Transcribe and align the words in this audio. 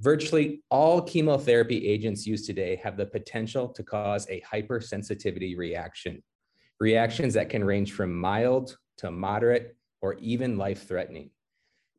Virtually 0.00 0.62
all 0.70 1.02
chemotherapy 1.02 1.86
agents 1.86 2.26
used 2.26 2.46
today 2.46 2.76
have 2.76 2.96
the 2.96 3.04
potential 3.04 3.68
to 3.68 3.82
cause 3.82 4.26
a 4.30 4.42
hypersensitivity 4.50 5.58
reaction, 5.58 6.22
reactions 6.80 7.34
that 7.34 7.50
can 7.50 7.62
range 7.62 7.92
from 7.92 8.18
mild 8.18 8.78
to 8.96 9.10
moderate 9.10 9.76
or 10.00 10.14
even 10.14 10.56
life 10.56 10.88
threatening. 10.88 11.28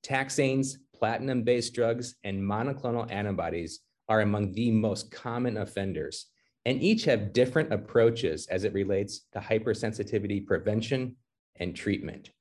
Taxanes, 0.03 0.77
platinum 0.95 1.43
based 1.43 1.75
drugs, 1.75 2.15
and 2.23 2.41
monoclonal 2.41 3.11
antibodies 3.11 3.81
are 4.09 4.21
among 4.21 4.51
the 4.53 4.71
most 4.71 5.11
common 5.11 5.57
offenders, 5.57 6.25
and 6.65 6.81
each 6.81 7.05
have 7.05 7.33
different 7.33 7.71
approaches 7.71 8.47
as 8.47 8.63
it 8.63 8.73
relates 8.73 9.27
to 9.33 9.39
hypersensitivity 9.39 10.43
prevention 10.43 11.15
and 11.57 11.75
treatment. 11.75 12.31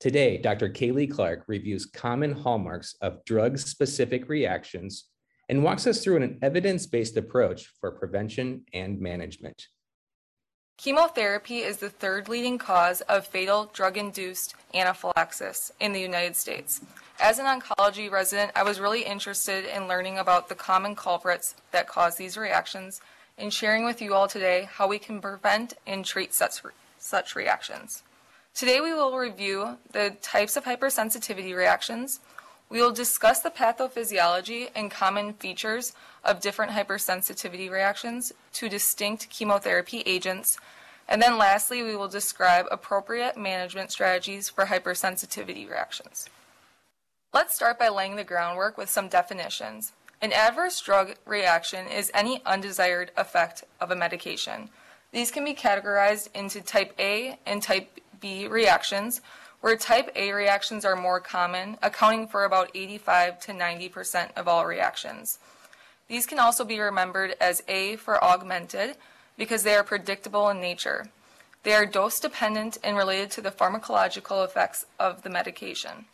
Today, 0.00 0.38
Dr. 0.38 0.68
Kaylee 0.68 1.10
Clark 1.10 1.44
reviews 1.48 1.84
common 1.84 2.30
hallmarks 2.30 2.94
of 3.00 3.24
drug 3.24 3.58
specific 3.58 4.28
reactions 4.28 5.08
and 5.48 5.64
walks 5.64 5.88
us 5.88 6.04
through 6.04 6.22
an 6.22 6.38
evidence 6.40 6.86
based 6.86 7.16
approach 7.16 7.72
for 7.80 7.90
prevention 7.90 8.64
and 8.72 9.00
management. 9.00 9.66
Chemotherapy 10.76 11.58
is 11.58 11.78
the 11.78 11.90
third 11.90 12.28
leading 12.28 12.58
cause 12.58 13.00
of 13.02 13.26
fatal 13.26 13.68
drug 13.72 13.96
induced 13.96 14.54
anaphylaxis 14.72 15.72
in 15.80 15.92
the 15.92 16.00
United 16.00 16.36
States. 16.36 16.80
As 17.18 17.40
an 17.40 17.46
oncology 17.46 18.08
resident, 18.08 18.52
I 18.54 18.62
was 18.62 18.78
really 18.78 19.02
interested 19.02 19.64
in 19.64 19.88
learning 19.88 20.18
about 20.18 20.48
the 20.48 20.54
common 20.54 20.94
culprits 20.94 21.56
that 21.72 21.88
cause 21.88 22.14
these 22.14 22.36
reactions 22.36 23.00
and 23.36 23.52
sharing 23.52 23.84
with 23.84 24.00
you 24.00 24.14
all 24.14 24.28
today 24.28 24.68
how 24.70 24.86
we 24.86 25.00
can 25.00 25.20
prevent 25.20 25.74
and 25.88 26.04
treat 26.04 26.32
such, 26.32 26.60
such 26.98 27.34
reactions. 27.34 28.04
Today 28.58 28.80
we 28.80 28.92
will 28.92 29.16
review 29.16 29.78
the 29.92 30.16
types 30.20 30.56
of 30.56 30.64
hypersensitivity 30.64 31.54
reactions. 31.54 32.18
We 32.68 32.80
will 32.80 32.90
discuss 32.90 33.38
the 33.38 33.50
pathophysiology 33.50 34.70
and 34.74 34.90
common 34.90 35.34
features 35.34 35.92
of 36.24 36.40
different 36.40 36.72
hypersensitivity 36.72 37.70
reactions 37.70 38.32
to 38.54 38.68
distinct 38.68 39.30
chemotherapy 39.30 40.00
agents. 40.06 40.58
And 41.08 41.22
then 41.22 41.38
lastly, 41.38 41.84
we 41.84 41.94
will 41.94 42.08
describe 42.08 42.66
appropriate 42.72 43.36
management 43.36 43.92
strategies 43.92 44.48
for 44.48 44.64
hypersensitivity 44.64 45.70
reactions. 45.70 46.28
Let's 47.32 47.54
start 47.54 47.78
by 47.78 47.90
laying 47.90 48.16
the 48.16 48.24
groundwork 48.24 48.76
with 48.76 48.90
some 48.90 49.06
definitions. 49.06 49.92
An 50.20 50.32
adverse 50.32 50.80
drug 50.80 51.14
reaction 51.24 51.86
is 51.86 52.10
any 52.12 52.42
undesired 52.44 53.12
effect 53.16 53.62
of 53.80 53.92
a 53.92 53.96
medication. 53.96 54.70
These 55.12 55.30
can 55.30 55.44
be 55.44 55.54
categorized 55.54 56.30
into 56.34 56.60
type 56.60 56.92
A 56.98 57.38
and 57.46 57.62
type 57.62 58.00
B 58.20 58.46
reactions, 58.46 59.20
where 59.60 59.76
type 59.76 60.10
A 60.14 60.32
reactions 60.32 60.84
are 60.84 60.96
more 60.96 61.20
common, 61.20 61.78
accounting 61.82 62.28
for 62.28 62.44
about 62.44 62.70
85 62.74 63.40
to 63.40 63.52
90% 63.52 64.30
of 64.36 64.46
all 64.46 64.66
reactions. 64.66 65.38
These 66.08 66.26
can 66.26 66.38
also 66.38 66.64
be 66.64 66.80
remembered 66.80 67.34
as 67.40 67.62
A 67.68 67.96
for 67.96 68.22
augmented 68.22 68.96
because 69.36 69.62
they 69.62 69.74
are 69.74 69.84
predictable 69.84 70.48
in 70.48 70.60
nature. 70.60 71.08
They 71.64 71.74
are 71.74 71.86
dose 71.86 72.20
dependent 72.20 72.78
and 72.82 72.96
related 72.96 73.30
to 73.32 73.40
the 73.40 73.50
pharmacological 73.50 74.44
effects 74.44 74.86
of 74.98 75.22
the 75.22 75.30
medication. 75.30 76.06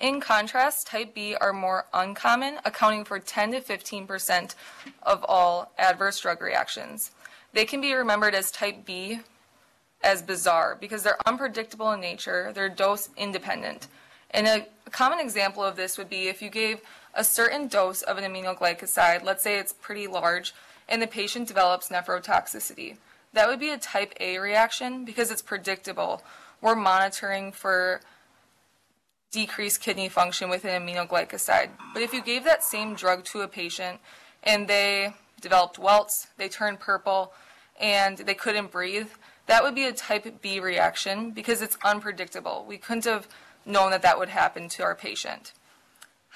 In 0.00 0.20
contrast, 0.20 0.88
type 0.88 1.14
B 1.14 1.36
are 1.36 1.52
more 1.52 1.86
uncommon, 1.94 2.58
accounting 2.64 3.04
for 3.04 3.18
10 3.18 3.52
to 3.52 3.60
15% 3.60 4.54
of 5.02 5.24
all 5.24 5.72
adverse 5.78 6.20
drug 6.20 6.42
reactions. 6.42 7.12
They 7.52 7.64
can 7.64 7.80
be 7.80 7.94
remembered 7.94 8.34
as 8.34 8.50
type 8.50 8.84
B 8.84 9.20
as 10.02 10.22
bizarre 10.22 10.76
because 10.80 11.02
they're 11.02 11.18
unpredictable 11.26 11.92
in 11.92 12.00
nature, 12.00 12.52
they're 12.54 12.68
dose 12.68 13.08
independent. 13.16 13.88
And 14.30 14.46
a, 14.46 14.66
common 14.90 15.18
example 15.18 15.64
of 15.64 15.76
this 15.76 15.98
would 15.98 16.08
be 16.08 16.28
if 16.28 16.40
you 16.40 16.48
gave 16.48 16.80
a 17.14 17.24
certain 17.24 17.66
dose 17.66 18.02
of 18.02 18.18
an 18.18 18.24
aminoglycoside, 18.24 19.24
let's 19.24 19.42
say 19.42 19.58
it's 19.58 19.72
pretty 19.72 20.06
large, 20.06 20.54
and 20.88 21.02
the 21.02 21.06
patient 21.06 21.48
develops 21.48 21.88
nephrotoxicity. 21.88 22.96
That 23.32 23.48
would 23.48 23.58
be 23.58 23.70
a 23.70 23.78
type 23.78 24.14
A 24.20 24.38
reaction 24.38 25.04
because 25.04 25.30
it's 25.30 25.42
predictable. 25.42 26.22
We're 26.60 26.76
monitoring 26.76 27.52
for 27.52 28.00
decreased 29.30 29.80
kidney 29.80 30.08
function 30.08 30.48
with 30.48 30.64
an 30.64 30.82
aminoglycoside. 30.82 31.70
But 31.92 32.02
if 32.02 32.12
you 32.12 32.22
gave 32.22 32.44
that 32.44 32.62
same 32.62 32.94
drug 32.94 33.24
to 33.26 33.40
a 33.40 33.48
patient 33.48 33.98
and 34.42 34.68
they 34.68 35.12
developed 35.40 35.78
welts, 35.78 36.28
they 36.38 36.48
turned 36.48 36.80
purple, 36.80 37.32
and 37.78 38.18
they 38.18 38.34
couldn't 38.34 38.70
breathe, 38.70 39.08
that 39.46 39.62
would 39.62 39.74
be 39.74 39.84
a 39.86 39.92
type 39.92 40.42
B 40.42 40.60
reaction 40.60 41.30
because 41.30 41.62
it's 41.62 41.78
unpredictable. 41.84 42.64
We 42.68 42.78
couldn't 42.78 43.04
have 43.04 43.28
known 43.64 43.90
that 43.90 44.02
that 44.02 44.18
would 44.18 44.28
happen 44.28 44.68
to 44.70 44.82
our 44.82 44.94
patient. 44.94 45.52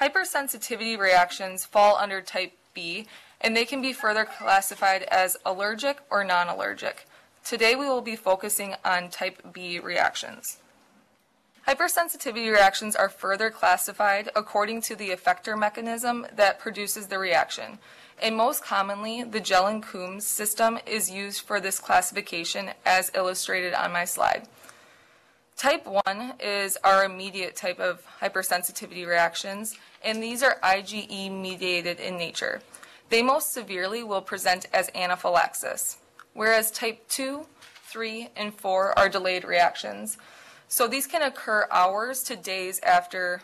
Hypersensitivity 0.00 0.98
reactions 0.98 1.64
fall 1.64 1.96
under 1.96 2.20
type 2.20 2.52
B 2.72 3.06
and 3.40 3.56
they 3.56 3.64
can 3.64 3.82
be 3.82 3.92
further 3.92 4.24
classified 4.24 5.02
as 5.04 5.36
allergic 5.44 5.98
or 6.10 6.24
non-allergic. 6.24 7.06
Today 7.44 7.74
we 7.74 7.86
will 7.86 8.02
be 8.02 8.16
focusing 8.16 8.74
on 8.84 9.10
type 9.10 9.52
B 9.52 9.78
reactions. 9.78 10.58
Hypersensitivity 11.66 12.50
reactions 12.50 12.96
are 12.96 13.08
further 13.08 13.50
classified 13.50 14.30
according 14.34 14.82
to 14.82 14.96
the 14.96 15.10
effector 15.10 15.58
mechanism 15.58 16.26
that 16.34 16.58
produces 16.58 17.06
the 17.06 17.18
reaction. 17.18 17.78
And 18.22 18.36
most 18.36 18.62
commonly, 18.62 19.24
the 19.24 19.40
Gell 19.40 19.66
and 19.66 19.82
Coombs 19.82 20.26
system 20.26 20.78
is 20.86 21.10
used 21.10 21.40
for 21.40 21.58
this 21.58 21.78
classification 21.78 22.70
as 22.84 23.10
illustrated 23.14 23.72
on 23.72 23.92
my 23.92 24.04
slide. 24.04 24.46
Type 25.56 25.86
1 25.86 26.34
is 26.38 26.76
our 26.84 27.04
immediate 27.04 27.56
type 27.56 27.80
of 27.80 28.02
hypersensitivity 28.20 29.06
reactions, 29.06 29.78
and 30.04 30.22
these 30.22 30.42
are 30.42 30.58
IgE 30.62 31.30
mediated 31.30 31.98
in 31.98 32.18
nature. 32.18 32.60
They 33.08 33.22
most 33.22 33.54
severely 33.54 34.02
will 34.02 34.22
present 34.22 34.66
as 34.72 34.90
anaphylaxis, 34.94 35.96
whereas 36.34 36.70
type 36.70 37.08
2, 37.08 37.46
3, 37.84 38.28
and 38.36 38.54
4 38.54 38.98
are 38.98 39.08
delayed 39.08 39.44
reactions. 39.44 40.18
So 40.68 40.86
these 40.86 41.06
can 41.06 41.22
occur 41.22 41.66
hours 41.70 42.22
to 42.24 42.36
days 42.36 42.80
after 42.80 43.42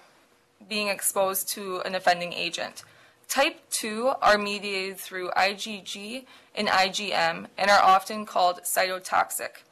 being 0.69 0.89
exposed 0.89 1.49
to 1.49 1.81
an 1.81 1.95
offending 1.95 2.35
agent. 2.35 2.85
Type 3.29 3.59
2 3.71 4.13
are 4.23 4.39
mediated 4.39 4.99
through 4.99 5.31
IgG 5.31 6.25
and 6.55 6.69
IgM 6.69 7.47
and 7.59 7.71
are 7.71 7.83
often 7.83 8.25
called 8.25 8.61
cytotoxic. 8.63 9.63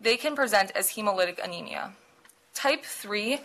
They 0.00 0.16
can 0.16 0.34
present 0.34 0.72
as 0.74 0.90
hemolytic 0.90 1.42
anemia. 1.42 1.92
Type 2.54 2.84
3 2.84 3.40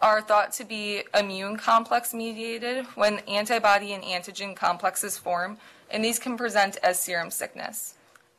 are 0.00 0.22
thought 0.22 0.52
to 0.52 0.64
be 0.64 1.02
immune 1.18 1.56
complex 1.56 2.14
mediated 2.14 2.86
when 2.94 3.18
antibody 3.20 3.92
and 3.92 4.02
antigen 4.02 4.56
complexes 4.56 5.18
form, 5.18 5.58
and 5.90 6.02
these 6.02 6.18
can 6.18 6.36
present 6.36 6.78
as 6.82 6.98
serum 6.98 7.30
sickness. 7.30 7.94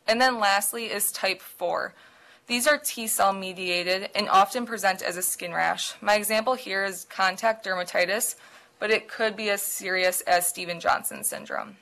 And 0.08 0.20
then 0.20 0.40
lastly 0.40 0.86
is 0.86 1.12
type 1.12 1.42
4, 1.42 1.94
these 2.48 2.68
are 2.68 2.78
T 2.78 3.08
cell 3.08 3.32
mediated 3.32 4.10
and 4.16 4.28
often 4.28 4.66
present 4.66 5.02
as 5.02 5.16
a 5.16 5.22
skin 5.22 5.54
rash. 5.54 5.94
My 6.02 6.16
example 6.16 6.56
here 6.56 6.84
is 6.84 7.06
contact 7.06 7.66
dermatitis, 7.66 8.36
but 8.82 8.90
it 8.90 9.08
could 9.08 9.36
be 9.36 9.52
as 9.52 9.62
serious 9.62 10.22
as 10.22 10.48
Stevens-Johnson 10.48 11.24
syndrome. 11.24 11.78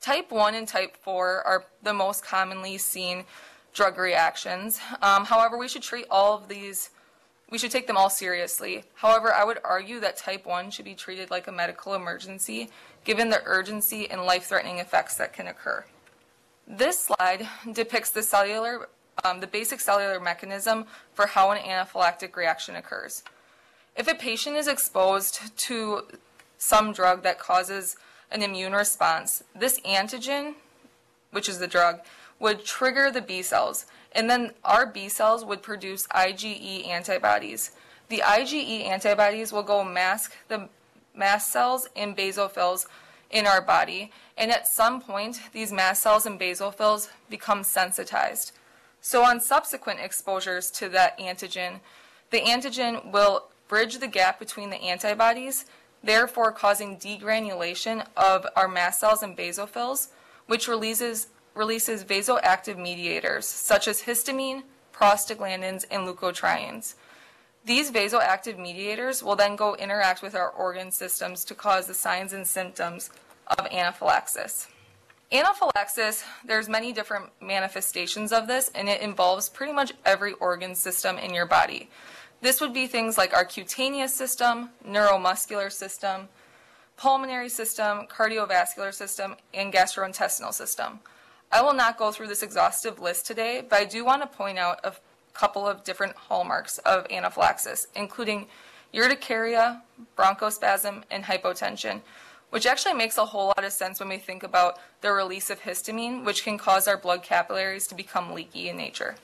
Type 0.00 0.32
1 0.32 0.54
and 0.56 0.66
type 0.66 0.96
4 0.96 1.42
are 1.46 1.64
the 1.80 1.94
most 1.94 2.24
commonly 2.24 2.76
seen 2.76 3.24
drug 3.72 3.96
reactions. 3.96 4.80
Um, 5.00 5.24
however, 5.24 5.56
we 5.56 5.68
should 5.68 5.82
treat 5.82 6.06
all 6.10 6.36
of 6.36 6.48
these, 6.48 6.90
we 7.50 7.56
should 7.56 7.70
take 7.70 7.86
them 7.86 7.96
all 7.96 8.10
seriously. 8.10 8.82
However, 8.94 9.32
I 9.32 9.44
would 9.44 9.58
argue 9.62 10.00
that 10.00 10.16
type 10.16 10.44
1 10.44 10.72
should 10.72 10.84
be 10.84 10.96
treated 10.96 11.30
like 11.30 11.46
a 11.46 11.52
medical 11.52 11.94
emergency 11.94 12.68
given 13.04 13.30
the 13.30 13.42
urgency 13.44 14.10
and 14.10 14.24
life 14.24 14.46
threatening 14.46 14.78
effects 14.78 15.14
that 15.18 15.32
can 15.32 15.46
occur. 15.46 15.84
This 16.66 16.98
slide 16.98 17.48
depicts 17.72 18.10
the 18.10 18.24
cellular 18.24 18.88
um, 19.22 19.40
the 19.40 19.46
basic 19.46 19.80
cellular 19.80 20.18
mechanism 20.18 20.86
for 21.12 21.26
how 21.26 21.50
an 21.50 21.58
anaphylactic 21.58 22.36
reaction 22.36 22.76
occurs. 22.76 23.22
If 23.96 24.08
a 24.08 24.14
patient 24.14 24.56
is 24.56 24.68
exposed 24.68 25.56
to 25.56 26.06
some 26.58 26.92
drug 26.92 27.22
that 27.22 27.38
causes 27.38 27.96
an 28.30 28.42
immune 28.42 28.72
response, 28.72 29.42
this 29.54 29.80
antigen, 29.80 30.54
which 31.30 31.48
is 31.48 31.58
the 31.58 31.66
drug, 31.66 32.00
would 32.38 32.64
trigger 32.64 33.10
the 33.10 33.20
B 33.20 33.42
cells, 33.42 33.86
and 34.12 34.28
then 34.28 34.52
our 34.64 34.86
B 34.86 35.08
cells 35.08 35.44
would 35.44 35.62
produce 35.62 36.06
IgE 36.08 36.86
antibodies. 36.88 37.72
The 38.08 38.22
IgE 38.24 38.86
antibodies 38.86 39.52
will 39.52 39.62
go 39.62 39.84
mask 39.84 40.36
the 40.48 40.68
mast 41.14 41.52
cells 41.52 41.88
and 41.94 42.16
basophils 42.16 42.86
in 43.30 43.46
our 43.46 43.60
body, 43.60 44.10
and 44.36 44.50
at 44.50 44.66
some 44.66 45.00
point, 45.00 45.40
these 45.52 45.72
mast 45.72 46.02
cells 46.02 46.26
and 46.26 46.40
basophils 46.40 47.08
become 47.28 47.62
sensitized. 47.62 48.52
So 49.00 49.24
on 49.24 49.40
subsequent 49.40 50.00
exposures 50.00 50.70
to 50.72 50.88
that 50.90 51.18
antigen, 51.18 51.80
the 52.30 52.40
antigen 52.40 53.12
will 53.12 53.49
bridge 53.70 53.98
the 53.98 54.08
gap 54.08 54.40
between 54.40 54.68
the 54.68 54.82
antibodies, 54.82 55.64
therefore 56.02 56.50
causing 56.50 56.98
degranulation 56.98 58.04
of 58.16 58.44
our 58.56 58.66
mast 58.66 58.98
cells 58.98 59.22
and 59.22 59.36
basophils, 59.36 60.08
which 60.46 60.66
releases, 60.66 61.28
releases 61.54 62.02
vasoactive 62.02 62.76
mediators 62.76 63.46
such 63.46 63.86
as 63.86 64.02
histamine, 64.02 64.64
prostaglandins, 64.92 65.84
and 65.88 66.06
leukotrienes. 66.06 66.94
These 67.64 67.92
vasoactive 67.92 68.58
mediators 68.58 69.22
will 69.22 69.36
then 69.36 69.54
go 69.54 69.76
interact 69.76 70.20
with 70.20 70.34
our 70.34 70.50
organ 70.50 70.90
systems 70.90 71.44
to 71.44 71.54
cause 71.54 71.86
the 71.86 71.94
signs 71.94 72.32
and 72.32 72.46
symptoms 72.46 73.10
of 73.46 73.66
anaphylaxis. 73.66 74.66
Anaphylaxis, 75.30 76.24
there's 76.44 76.68
many 76.68 76.92
different 76.92 77.26
manifestations 77.40 78.32
of 78.32 78.48
this, 78.48 78.68
and 78.74 78.88
it 78.88 79.00
involves 79.00 79.48
pretty 79.48 79.72
much 79.72 79.92
every 80.04 80.32
organ 80.34 80.74
system 80.74 81.18
in 81.18 81.32
your 81.32 81.46
body. 81.46 81.88
This 82.42 82.60
would 82.60 82.72
be 82.72 82.86
things 82.86 83.18
like 83.18 83.34
our 83.34 83.44
cutaneous 83.44 84.14
system, 84.14 84.70
neuromuscular 84.86 85.70
system, 85.70 86.28
pulmonary 86.96 87.50
system, 87.50 88.06
cardiovascular 88.06 88.94
system, 88.94 89.36
and 89.52 89.72
gastrointestinal 89.72 90.54
system. 90.54 91.00
I 91.52 91.60
will 91.62 91.74
not 91.74 91.98
go 91.98 92.12
through 92.12 92.28
this 92.28 92.42
exhaustive 92.42 92.98
list 92.98 93.26
today, 93.26 93.62
but 93.68 93.78
I 93.78 93.84
do 93.84 94.04
want 94.04 94.22
to 94.22 94.26
point 94.26 94.58
out 94.58 94.80
a 94.84 94.94
couple 95.34 95.66
of 95.66 95.84
different 95.84 96.16
hallmarks 96.16 96.78
of 96.78 97.06
anaphylaxis, 97.10 97.88
including 97.94 98.46
urticaria, 98.94 99.82
bronchospasm, 100.16 101.02
and 101.10 101.24
hypotension, 101.24 102.00
which 102.50 102.66
actually 102.66 102.94
makes 102.94 103.18
a 103.18 103.26
whole 103.26 103.48
lot 103.48 103.64
of 103.64 103.72
sense 103.72 104.00
when 104.00 104.08
we 104.08 104.18
think 104.18 104.42
about 104.42 104.78
the 105.02 105.12
release 105.12 105.50
of 105.50 105.60
histamine, 105.60 106.24
which 106.24 106.42
can 106.42 106.56
cause 106.56 106.88
our 106.88 106.96
blood 106.96 107.22
capillaries 107.22 107.86
to 107.86 107.94
become 107.94 108.32
leaky 108.32 108.68
in 108.68 108.76
nature. 108.76 109.16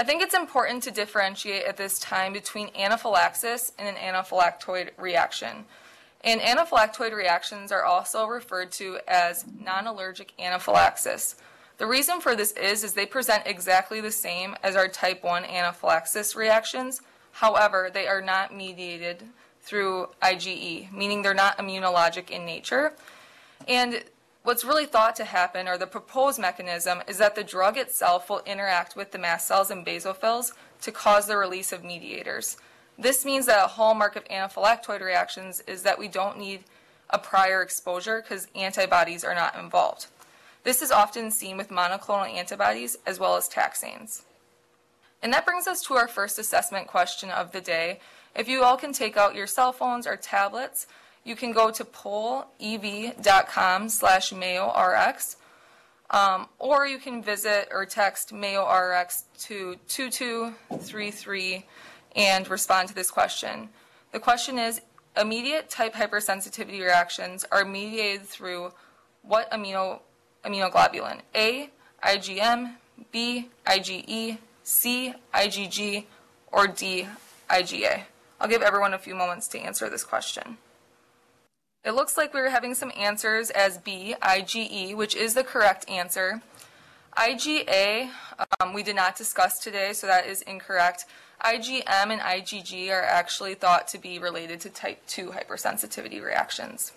I 0.00 0.04
think 0.04 0.22
it's 0.22 0.34
important 0.34 0.84
to 0.84 0.92
differentiate 0.92 1.64
at 1.64 1.76
this 1.76 1.98
time 1.98 2.32
between 2.32 2.70
anaphylaxis 2.76 3.72
and 3.78 3.88
an 3.88 3.96
anaphylactoid 3.96 4.90
reaction. 4.96 5.64
And 6.22 6.40
anaphylactoid 6.40 7.12
reactions 7.12 7.72
are 7.72 7.84
also 7.84 8.26
referred 8.26 8.70
to 8.72 8.98
as 9.08 9.44
non-allergic 9.60 10.34
anaphylaxis. 10.38 11.34
The 11.78 11.86
reason 11.86 12.20
for 12.20 12.36
this 12.36 12.52
is, 12.52 12.84
is 12.84 12.92
they 12.92 13.06
present 13.06 13.42
exactly 13.46 14.00
the 14.00 14.12
same 14.12 14.54
as 14.62 14.76
our 14.76 14.88
type 14.88 15.24
1 15.24 15.44
anaphylaxis 15.44 16.36
reactions. 16.36 17.02
However, 17.32 17.90
they 17.92 18.06
are 18.06 18.22
not 18.22 18.54
mediated 18.54 19.24
through 19.62 20.10
IgE, 20.22 20.92
meaning 20.92 21.22
they're 21.22 21.34
not 21.34 21.58
immunologic 21.58 22.30
in 22.30 22.44
nature. 22.44 22.94
And 23.66 24.04
what's 24.48 24.64
really 24.64 24.86
thought 24.86 25.14
to 25.14 25.26
happen, 25.26 25.68
or 25.68 25.76
the 25.76 25.86
proposed 25.86 26.38
mechanism, 26.38 27.02
is 27.06 27.18
that 27.18 27.34
the 27.34 27.44
drug 27.44 27.76
itself 27.76 28.30
will 28.30 28.40
interact 28.46 28.96
with 28.96 29.12
the 29.12 29.18
mast 29.18 29.46
cells 29.46 29.70
and 29.70 29.84
basophils 29.84 30.54
to 30.80 30.90
cause 30.90 31.26
the 31.26 31.36
release 31.36 31.70
of 31.70 31.84
mediators. 31.84 32.56
This 32.98 33.26
means 33.26 33.44
that 33.44 33.62
a 33.62 33.68
hallmark 33.68 34.16
of 34.16 34.24
anaphylactoid 34.24 35.02
reactions 35.02 35.60
is 35.66 35.82
that 35.82 35.98
we 35.98 36.08
don't 36.08 36.38
need 36.38 36.64
a 37.10 37.18
prior 37.18 37.60
exposure 37.60 38.22
because 38.22 38.48
antibodies 38.54 39.22
are 39.22 39.34
not 39.34 39.54
involved. 39.54 40.06
This 40.64 40.80
is 40.80 40.90
often 40.90 41.30
seen 41.30 41.58
with 41.58 41.68
monoclonal 41.68 42.32
antibodies 42.32 42.96
as 43.04 43.20
well 43.20 43.36
as 43.36 43.50
taxanes. 43.50 44.22
And 45.22 45.30
that 45.30 45.44
brings 45.44 45.66
us 45.66 45.82
to 45.82 45.94
our 45.94 46.08
first 46.08 46.38
assessment 46.38 46.86
question 46.86 47.28
of 47.28 47.52
the 47.52 47.60
day, 47.60 48.00
if 48.34 48.48
you 48.48 48.64
all 48.64 48.78
can 48.78 48.94
take 48.94 49.18
out 49.18 49.34
your 49.34 49.46
cell 49.46 49.72
phones 49.72 50.06
or 50.06 50.16
tablets, 50.16 50.86
you 51.24 51.36
can 51.36 51.52
go 51.52 51.70
to 51.70 51.84
pollev.com 51.84 52.48
slash 53.88 54.32
mayorx, 54.32 55.36
um, 56.10 56.48
or 56.58 56.86
you 56.86 56.98
can 56.98 57.22
visit 57.22 57.68
or 57.70 57.84
text 57.84 58.32
mayorx 58.32 59.24
to 59.38 59.76
2233 59.88 61.64
and 62.16 62.48
respond 62.48 62.88
to 62.88 62.94
this 62.94 63.10
question. 63.10 63.68
The 64.12 64.18
question 64.18 64.58
is, 64.58 64.80
immediate 65.20 65.68
type 65.68 65.94
hypersensitivity 65.94 66.80
reactions 66.80 67.44
are 67.52 67.64
mediated 67.64 68.26
through 68.26 68.72
what 69.22 69.50
amino, 69.50 70.00
immunoglobulin? 70.44 71.20
A, 71.34 71.70
IgM, 72.02 72.74
B, 73.12 73.48
IgE, 73.66 74.38
C, 74.62 75.14
IgG, 75.34 76.04
or 76.52 76.66
D, 76.66 77.06
IgA? 77.50 78.02
I'll 78.40 78.48
give 78.48 78.62
everyone 78.62 78.94
a 78.94 78.98
few 78.98 79.14
moments 79.14 79.48
to 79.48 79.58
answer 79.58 79.90
this 79.90 80.04
question. 80.04 80.58
It 81.84 81.92
looks 81.92 82.16
like 82.16 82.34
we're 82.34 82.50
having 82.50 82.74
some 82.74 82.92
answers 82.96 83.50
as 83.50 83.78
B, 83.78 84.14
IgE, 84.20 84.96
which 84.96 85.14
is 85.14 85.34
the 85.34 85.44
correct 85.44 85.88
answer. 85.88 86.42
IgA, 87.16 88.10
um, 88.60 88.72
we 88.72 88.82
did 88.82 88.96
not 88.96 89.16
discuss 89.16 89.58
today, 89.58 89.92
so 89.92 90.06
that 90.06 90.26
is 90.26 90.42
incorrect. 90.42 91.06
IgM 91.44 91.84
and 92.10 92.20
IgG 92.20 92.90
are 92.90 93.02
actually 93.02 93.54
thought 93.54 93.86
to 93.88 93.98
be 93.98 94.18
related 94.18 94.60
to 94.60 94.70
type 94.70 95.00
2 95.06 95.30
hypersensitivity 95.30 96.22
reactions. 96.22 96.92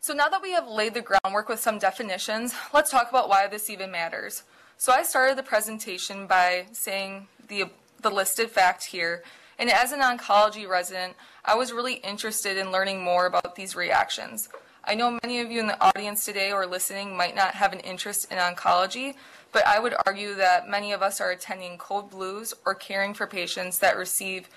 So 0.00 0.14
now 0.14 0.28
that 0.28 0.40
we 0.40 0.52
have 0.52 0.68
laid 0.68 0.94
the 0.94 1.02
groundwork 1.02 1.48
with 1.48 1.58
some 1.58 1.78
definitions, 1.78 2.54
let's 2.72 2.90
talk 2.90 3.10
about 3.10 3.28
why 3.28 3.48
this 3.48 3.68
even 3.68 3.90
matters. 3.90 4.44
So 4.76 4.92
I 4.92 5.02
started 5.02 5.36
the 5.36 5.42
presentation 5.42 6.28
by 6.28 6.66
saying 6.72 7.26
the, 7.48 7.64
the 8.00 8.10
listed 8.10 8.50
fact 8.50 8.84
here, 8.84 9.24
and 9.58 9.70
as 9.70 9.92
an 9.92 10.00
oncology 10.00 10.68
resident, 10.68 11.14
I 11.44 11.54
was 11.54 11.72
really 11.72 11.94
interested 11.94 12.56
in 12.56 12.70
learning 12.70 13.02
more 13.02 13.26
about 13.26 13.56
these 13.56 13.74
reactions. 13.74 14.48
I 14.84 14.94
know 14.94 15.18
many 15.22 15.40
of 15.40 15.50
you 15.50 15.60
in 15.60 15.66
the 15.66 15.82
audience 15.82 16.24
today 16.24 16.52
or 16.52 16.64
listening 16.64 17.16
might 17.16 17.36
not 17.36 17.54
have 17.54 17.72
an 17.72 17.80
interest 17.80 18.30
in 18.30 18.38
oncology, 18.38 19.16
but 19.52 19.66
I 19.66 19.80
would 19.80 19.94
argue 20.06 20.34
that 20.36 20.68
many 20.68 20.92
of 20.92 21.02
us 21.02 21.20
are 21.20 21.30
attending 21.30 21.76
code 21.76 22.08
blues 22.10 22.54
or 22.64 22.74
caring 22.74 23.14
for 23.14 23.26
patients 23.26 23.80
that 23.80 23.96
receive 23.96 24.48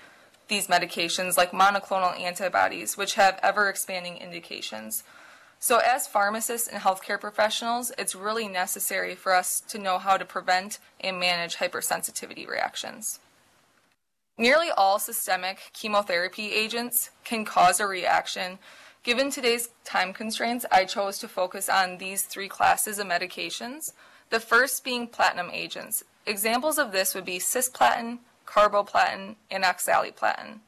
these 0.48 0.68
medications 0.68 1.36
like 1.36 1.52
monoclonal 1.52 2.18
antibodies, 2.18 2.96
which 2.96 3.14
have 3.14 3.40
ever 3.42 3.68
expanding 3.68 4.16
indications. 4.16 5.02
So, 5.58 5.78
as 5.78 6.08
pharmacists 6.08 6.66
and 6.66 6.82
healthcare 6.82 7.20
professionals, 7.20 7.92
it's 7.96 8.14
really 8.14 8.48
necessary 8.48 9.14
for 9.14 9.34
us 9.34 9.60
to 9.68 9.78
know 9.78 9.98
how 9.98 10.16
to 10.16 10.24
prevent 10.24 10.78
and 11.00 11.20
manage 11.20 11.56
hypersensitivity 11.56 12.48
reactions. 12.48 13.20
Nearly 14.38 14.70
all 14.70 14.98
systemic 14.98 15.70
chemotherapy 15.74 16.52
agents 16.52 17.10
can 17.22 17.44
cause 17.44 17.80
a 17.80 17.86
reaction. 17.86 18.58
Given 19.02 19.30
today's 19.30 19.68
time 19.84 20.14
constraints, 20.14 20.64
I 20.72 20.86
chose 20.86 21.18
to 21.18 21.28
focus 21.28 21.68
on 21.68 21.98
these 21.98 22.22
three 22.22 22.48
classes 22.48 22.98
of 22.98 23.06
medications, 23.06 23.92
the 24.30 24.40
first 24.40 24.84
being 24.84 25.06
platinum 25.06 25.50
agents. 25.52 26.02
Examples 26.24 26.78
of 26.78 26.92
this 26.92 27.14
would 27.14 27.26
be 27.26 27.38
cisplatin, 27.38 28.20
carboplatin, 28.46 29.36
and 29.50 29.64
oxaliplatin. 29.64 30.60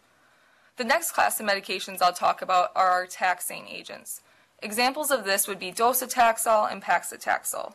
The 0.76 0.84
next 0.84 1.12
class 1.12 1.40
of 1.40 1.46
medications 1.46 2.02
I'll 2.02 2.12
talk 2.12 2.42
about 2.42 2.70
are 2.74 2.90
our 2.90 3.06
taxane 3.06 3.72
agents. 3.72 4.20
Examples 4.62 5.10
of 5.10 5.24
this 5.24 5.48
would 5.48 5.58
be 5.58 5.72
docetaxel 5.72 6.70
and 6.70 6.82
paclitaxel. 6.82 7.74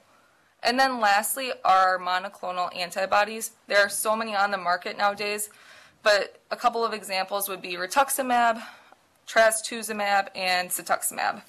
And 0.62 0.78
then 0.78 1.00
lastly 1.00 1.52
are 1.64 1.98
monoclonal 1.98 2.76
antibodies. 2.78 3.52
There 3.68 3.80
are 3.80 3.90
so 3.90 4.16
many 4.16 4.36
on 4.36 4.52
the 4.52 4.58
market 4.58 4.98
nowadays 4.98 5.50
but 6.04 6.42
a 6.52 6.56
couple 6.56 6.86
of 6.86 6.94
examples 6.94 7.50
would 7.50 7.62
be 7.62 7.74
rituximab, 7.74 8.62
trastuzumab, 9.28 10.30
and 10.36 10.70
cetuximab. 10.70 11.42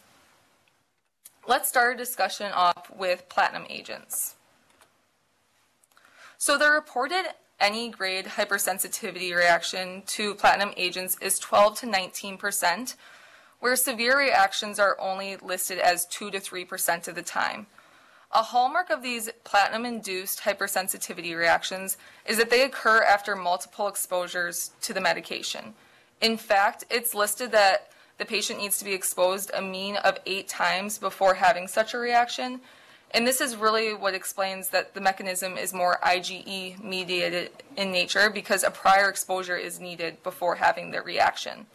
Let's 1.47 1.69
start 1.69 1.95
a 1.95 1.99
discussion 1.99 2.53
off 2.53 2.91
with 2.95 3.29
platinum 3.29 3.65
agents. 3.69 4.35
So 6.39 6.57
the 6.57 6.71
reported 6.71 7.25
any 7.59 7.91
grade 7.91 8.25
hypersensitivity 8.25 9.35
reaction 9.35 10.03
to 10.07 10.35
platinum 10.35 10.73
agents 10.77 11.17
is 11.21 11.39
12 11.39 11.81
to 11.81 11.87
19 11.87 12.39
percent, 12.39 12.97
where 13.61 13.77
severe 13.77 14.19
reactions 14.19 14.79
are 14.79 14.97
only 14.99 15.37
listed 15.37 15.79
as 15.79 16.07
2 16.07 16.31
to 16.31 16.41
3 16.41 16.65
percent 16.65 17.09
of 17.09 17.15
the 17.15 17.23
time. 17.23 17.67
A 18.33 18.43
hallmark 18.43 18.91
of 18.91 19.03
these 19.03 19.29
platinum-induced 19.43 20.41
hypersensitivity 20.41 21.37
reactions 21.37 21.97
is 22.25 22.37
that 22.39 22.49
they 22.49 22.63
occur 22.63 23.03
after 23.03 23.35
multiple 23.35 23.89
exposures 23.89 24.71
to 24.83 24.93
the 24.93 25.01
medication. 25.01 25.75
In 26.21 26.37
fact, 26.37 26.85
it's 26.91 27.13
listed 27.13 27.51
that 27.51 27.91
the 28.19 28.25
patient 28.25 28.61
needs 28.61 28.79
to 28.79 28.85
be 28.85 28.93
exposed 28.93 29.51
a 29.53 29.61
mean 29.61 29.97
of 29.97 30.19
eight 30.27 30.47
times 30.47 30.97
before 30.97 31.35
having 31.35 31.67
such 31.67 31.93
a 31.93 31.99
reaction. 31.99 32.61
And 33.13 33.27
this 33.27 33.41
is 33.41 33.57
really 33.57 33.95
what 33.95 34.15
explains 34.15 34.69
that 34.69 34.95
the 34.95 35.01
mechanism 35.01 35.59
is 35.59 35.75
more 35.75 35.99
IgE 36.05 36.81
mediated 36.85 37.51
in 37.77 37.91
nature 37.91 38.31
because 38.31 38.63
a 38.63 38.71
prior 38.71 39.09
exposure 39.09 39.57
is 39.57 39.81
needed 39.81 40.23
before 40.23 40.55
having 40.55 40.93
the 40.93 41.03
reaction. 41.03 41.67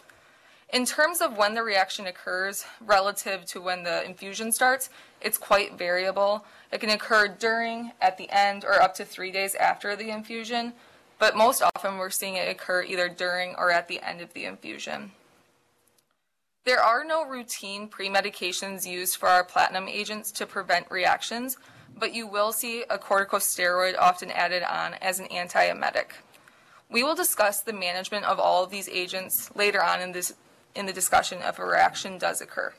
In 0.72 0.86
terms 0.86 1.22
of 1.22 1.38
when 1.38 1.54
the 1.54 1.64
reaction 1.64 2.08
occurs 2.08 2.66
relative 2.82 3.46
to 3.46 3.62
when 3.62 3.84
the 3.84 4.04
infusion 4.04 4.52
starts, 4.52 4.90
it's 5.26 5.40
quite 5.40 5.76
variable. 5.76 6.46
It 6.72 6.80
can 6.80 6.92
occur 6.92 7.28
during, 7.28 7.92
at 8.00 8.18
the 8.18 8.30
end, 8.30 8.64
or 8.64 8.80
up 8.80 8.94
to 8.96 9.04
three 9.04 9.32
days 9.32 9.56
after 9.56 9.96
the 9.96 10.12
infusion, 10.12 10.74
but 11.18 11.36
most 11.36 11.64
often 11.64 11.98
we're 11.98 12.12
seeing 12.12 12.36
it 12.36 12.48
occur 12.48 12.84
either 12.84 13.10
during 13.10 13.56
or 13.56 13.72
at 13.72 13.88
the 13.88 14.00
end 14.02 14.22
of 14.22 14.32
the 14.34 14.46
infusion. 14.46 15.12
There 16.64 16.80
are 16.80 17.04
no 17.04 17.26
routine 17.26 17.88
pre-medications 17.88 18.86
used 18.86 19.16
for 19.16 19.28
our 19.28 19.44
platinum 19.44 19.88
agents 19.88 20.32
to 20.34 20.46
prevent 20.46 20.92
reactions, 20.92 21.58
but 21.98 22.14
you 22.14 22.28
will 22.28 22.52
see 22.52 22.84
a 22.84 23.00
corticosteroid 23.00 23.98
often 23.98 24.30
added 24.30 24.62
on 24.62 24.94
as 24.96 25.20
an 25.20 25.28
antiemetic. 25.28 26.12
We 26.90 27.02
will 27.02 27.16
discuss 27.16 27.62
the 27.62 27.74
management 27.74 28.26
of 28.26 28.40
all 28.40 28.64
of 28.64 28.70
these 28.70 28.90
agents 28.90 29.50
later 29.56 29.84
on 29.84 30.02
in, 30.02 30.12
this, 30.12 30.34
in 30.76 30.86
the 30.86 30.94
discussion 30.94 31.40
if 31.42 31.58
a 31.58 31.66
reaction 31.66 32.20
does 32.20 32.42
occur. 32.42 32.74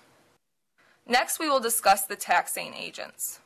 Next, 1.07 1.39
we 1.39 1.49
will 1.49 1.61
discuss 1.61 2.05
the 2.05 2.17
taxane 2.17 2.77
agents. 2.77 3.39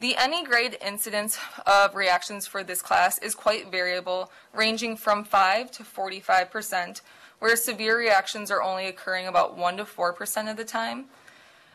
The 0.00 0.16
any 0.16 0.44
grade 0.44 0.78
incidence 0.84 1.38
of 1.66 1.94
reactions 1.94 2.46
for 2.46 2.64
this 2.64 2.82
class 2.82 3.18
is 3.18 3.34
quite 3.34 3.70
variable, 3.70 4.30
ranging 4.54 4.96
from 4.96 5.24
5 5.24 5.70
to 5.72 5.84
45 5.84 6.50
percent, 6.50 7.00
where 7.38 7.56
severe 7.56 7.98
reactions 7.98 8.50
are 8.50 8.62
only 8.62 8.86
occurring 8.86 9.26
about 9.26 9.56
1 9.56 9.76
to 9.76 9.84
4 9.84 10.12
percent 10.12 10.48
of 10.48 10.56
the 10.56 10.64
time. 10.64 11.06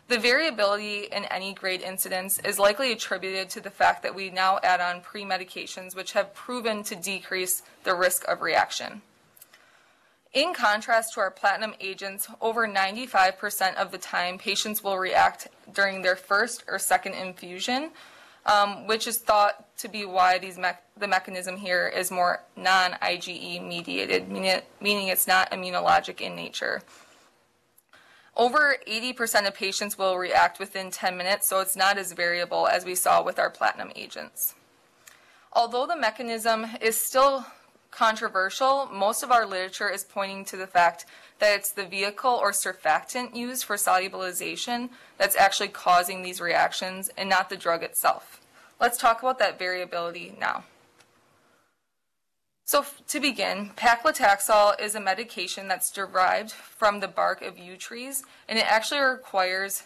The 0.10 0.17
variability 0.17 1.03
in 1.03 1.25
any 1.25 1.53
grade 1.53 1.81
incidence 1.81 2.39
is 2.39 2.58
likely 2.58 2.91
attributed 2.91 3.48
to 3.51 3.62
the 3.62 3.69
fact 3.69 4.01
that 4.01 4.15
we 4.15 4.31
now 4.31 4.60
add 4.63 4.81
on 4.81 5.01
pre-medications 5.01 5.96
which 5.96 6.13
have 6.13 6.34
proven 6.34 6.81
to 6.86 6.96
decrease 6.96 7.62
the 7.84 7.93
risk 7.93 8.27
of 8.27 8.41
reaction. 8.41 9.03
In 10.33 10.53
contrast 10.53 11.13
to 11.13 11.21
our 11.21 11.31
platinum 11.31 11.74
agents, 11.79 12.27
over 12.39 12.67
95% 12.67 13.75
of 13.77 13.91
the 13.91 13.98
time 13.98 14.38
patients 14.38 14.83
will 14.83 15.00
react 15.00 15.48
during 15.74 16.03
their 16.03 16.15
first 16.15 16.63
or 16.67 16.77
second 16.77 17.15
infusion, 17.15 17.89
um, 18.45 18.86
which 18.86 19.07
is 19.07 19.17
thought 19.17 19.75
to 19.77 19.88
be 19.88 20.05
why 20.05 20.38
these 20.38 20.57
me 20.57 20.69
the 20.98 21.07
mechanism 21.07 21.57
here 21.57 21.88
is 21.88 22.12
more 22.12 22.43
non-IgE 22.55 23.65
mediated, 23.65 24.29
meaning, 24.29 24.62
meaning 24.79 25.07
it's 25.07 25.27
not 25.27 25.50
immunologic 25.50 26.21
in 26.21 26.36
nature. 26.36 26.83
Over 28.36 28.77
80% 28.88 29.48
of 29.48 29.55
patients 29.55 29.98
will 29.98 30.17
react 30.17 30.59
within 30.59 30.91
10 30.91 31.17
minutes, 31.17 31.48
so 31.48 31.59
it's 31.59 31.75
not 31.75 31.98
as 31.98 32.12
variable 32.12 32.67
as 32.67 32.86
we 32.86 32.93
saw 32.93 33.24
with 33.24 33.39
our 33.39 33.50
platinum 33.50 33.91
agents. 33.95 34.53
Although 35.53 35.88
the 35.88 35.98
mechanism 35.98 36.67
is 36.79 37.01
still 37.01 37.45
controversial, 37.91 38.89
most 38.91 39.24
of 39.24 39.31
our 39.31 39.46
literature 39.46 39.89
is 39.89 40.03
pointing 40.03 40.46
to 40.46 40.58
the 40.58 40.67
fact 40.67 41.05
that 41.39 41.55
it's 41.55 41.72
the 41.72 41.86
vehicle 41.86 42.31
or 42.31 42.51
surfactant 42.51 43.36
used 43.36 43.63
for 43.63 43.75
solubilization 43.75 44.89
that's 45.17 45.36
actually 45.36 45.69
causing 45.69 46.22
these 46.22 46.41
reactions 46.41 47.10
and 47.17 47.29
not 47.29 47.50
the 47.50 47.58
drug 47.58 47.84
itself. 47.84 48.41
Let's 48.79 48.98
talk 48.98 49.22
about 49.22 49.39
that 49.39 49.60
variability 49.60 50.36
now. 50.39 50.63
So 52.65 52.86
to 53.08 53.19
begin, 53.19 53.72
paclitaxel 53.75 54.79
is 54.79 54.93
a 54.93 55.00
medication 55.00 55.67
that's 55.67 55.91
derived 55.91 56.51
from 56.51 57.00
the 57.00 57.08
bark 57.08 57.41
of 57.41 57.58
yew 57.58 57.75
trees, 57.75 58.24
and 58.48 58.60
it 58.60 58.72
actually 58.72 59.01
requires 59.01 59.84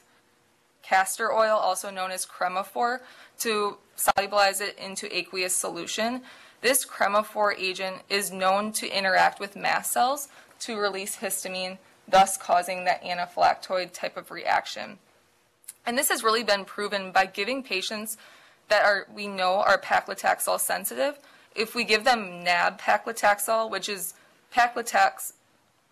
castor 0.81 1.31
oil, 1.31 1.55
also 1.55 1.89
known 1.89 2.11
as 2.11 2.25
Cremophor, 2.25 2.99
to 3.39 3.77
solubilize 3.95 4.59
it 4.59 4.77
into 4.77 5.15
aqueous 5.15 5.55
solution. 5.55 6.23
This 6.63 6.85
Cremophor 6.85 7.53
agent 7.59 8.03
is 8.07 8.31
known 8.31 8.71
to 8.71 8.87
interact 8.87 9.41
with 9.41 9.57
mast 9.57 9.91
cells 9.91 10.29
to 10.61 10.79
release 10.79 11.17
histamine, 11.17 11.77
thus 12.07 12.37
causing 12.37 12.85
that 12.85 13.03
anaphylactoid 13.03 13.91
type 13.91 14.15
of 14.15 14.31
reaction. 14.31 14.97
And 15.85 15.97
this 15.97 16.07
has 16.07 16.23
really 16.23 16.41
been 16.41 16.63
proven 16.63 17.11
by 17.11 17.25
giving 17.25 17.63
patients 17.63 18.15
that 18.69 18.85
are 18.85 19.07
we 19.13 19.27
know 19.27 19.55
are 19.55 19.77
paclitaxel 19.77 20.57
sensitive. 20.57 21.19
If 21.53 21.75
we 21.75 21.83
give 21.83 22.05
them 22.05 22.45
NAB 22.45 22.79
paclitaxel, 22.79 23.69
which 23.69 23.89
is 23.89 24.13
paclitax, 24.55 25.33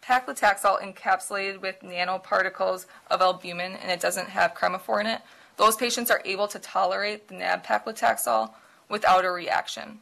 paclitaxel 0.02 0.82
encapsulated 0.82 1.60
with 1.60 1.82
nanoparticles 1.82 2.86
of 3.10 3.22
albumin 3.22 3.74
and 3.74 3.92
it 3.92 4.00
doesn't 4.00 4.30
have 4.30 4.54
Cremophor 4.54 5.02
in 5.02 5.08
it, 5.08 5.22
those 5.58 5.76
patients 5.76 6.10
are 6.10 6.22
able 6.24 6.48
to 6.48 6.60
tolerate 6.60 7.28
the 7.28 7.34
NAB 7.34 7.66
paclitaxel 7.66 8.54
without 8.88 9.26
a 9.26 9.32
reaction. 9.32 10.00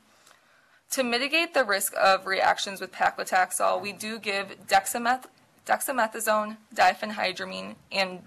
To 0.91 1.03
mitigate 1.03 1.53
the 1.53 1.63
risk 1.63 1.93
of 2.00 2.25
reactions 2.25 2.81
with 2.81 2.91
paclitaxel, 2.91 3.79
we 3.79 3.91
do 3.91 4.17
give 4.17 4.67
dexameth 4.67 5.25
dexamethasone, 5.65 6.58
diphenhydramine, 6.74 7.75
and 7.91 8.24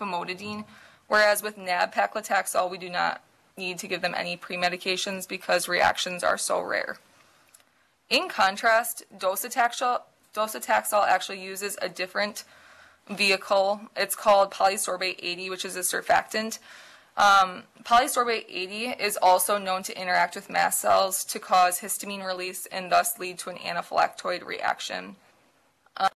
famotidine, 0.00 0.64
whereas 1.08 1.42
with 1.42 1.58
NAB 1.58 1.92
paclitaxel, 1.92 2.70
we 2.70 2.78
do 2.78 2.88
not 2.88 3.20
need 3.56 3.78
to 3.78 3.88
give 3.88 4.00
them 4.00 4.14
any 4.16 4.36
pre-medications 4.36 5.28
because 5.28 5.68
reactions 5.68 6.22
are 6.22 6.38
so 6.38 6.60
rare. 6.60 6.98
In 8.10 8.28
contrast, 8.28 9.04
docetaxel, 9.18 10.02
docetaxel 10.34 11.06
actually 11.06 11.42
uses 11.42 11.76
a 11.82 11.88
different 11.88 12.44
vehicle. 13.08 13.80
It's 13.96 14.14
called 14.14 14.52
polysorbate 14.52 15.18
80, 15.20 15.50
which 15.50 15.64
is 15.64 15.74
a 15.74 15.80
surfactant. 15.80 16.60
Um, 17.16 17.62
polysorbate 17.84 18.46
80 18.48 18.96
is 19.00 19.16
also 19.16 19.56
known 19.58 19.82
to 19.84 20.00
interact 20.00 20.34
with 20.34 20.50
mast 20.50 20.80
cells 20.80 21.24
to 21.26 21.38
cause 21.38 21.80
histamine 21.80 22.26
release 22.26 22.66
and 22.66 22.90
thus 22.90 23.18
lead 23.18 23.38
to 23.40 23.50
an 23.50 23.56
anaphylactoid 23.58 24.44
reaction. 24.44 25.16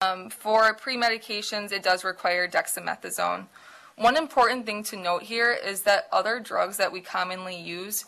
Um, 0.01 0.31
for 0.31 0.73
pre-medications, 0.73 1.71
it 1.71 1.83
does 1.83 2.03
require 2.03 2.47
dexamethasone. 2.47 3.45
One 3.95 4.17
important 4.17 4.65
thing 4.65 4.83
to 4.85 4.95
note 4.95 5.23
here 5.23 5.51
is 5.51 5.81
that 5.81 6.07
other 6.11 6.39
drugs 6.39 6.77
that 6.77 6.91
we 6.91 7.01
commonly 7.01 7.59
use 7.59 8.05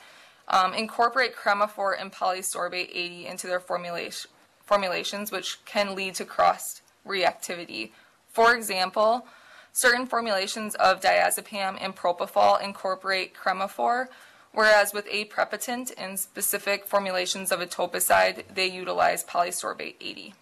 um, 0.48 0.74
incorporate 0.74 1.36
Cremophor 1.36 1.94
and 2.00 2.12
polysorbate 2.12 2.90
80 2.92 3.28
into 3.28 3.48
their 3.48 3.60
formulation, 3.60 4.32
formulations, 4.64 5.32
which 5.32 5.64
can 5.66 5.96
lead 5.96 6.16
to 6.16 6.26
cross 6.26 6.82
reactivity. 7.08 7.92
For 8.28 8.56
example, 8.56 9.28
Certain 9.72 10.06
formulations 10.06 10.76
of 10.76 11.00
diazepam 11.00 11.78
and 11.80 11.96
propofol 11.96 12.62
incorporate 12.62 13.34
Cremophor, 13.34 14.08
whereas 14.54 14.94
with 14.94 15.08
aprepitant 15.08 15.92
and 15.98 16.20
specific 16.20 16.86
formulations 16.86 17.52
of 17.52 17.60
etoposide, 17.60 18.44
they 18.54 18.68
utilize 18.68 19.24
polysorbate 19.24 19.96
80. 20.02 20.34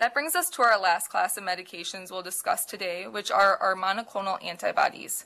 That 0.00 0.12
brings 0.12 0.34
us 0.34 0.50
to 0.50 0.62
our 0.62 0.78
last 0.78 1.08
class 1.08 1.36
of 1.36 1.44
medications 1.44 2.10
we'll 2.10 2.22
discuss 2.22 2.64
today, 2.64 3.06
which 3.06 3.30
are 3.30 3.56
our 3.58 3.76
monoclonal 3.76 4.44
antibodies. 4.44 5.24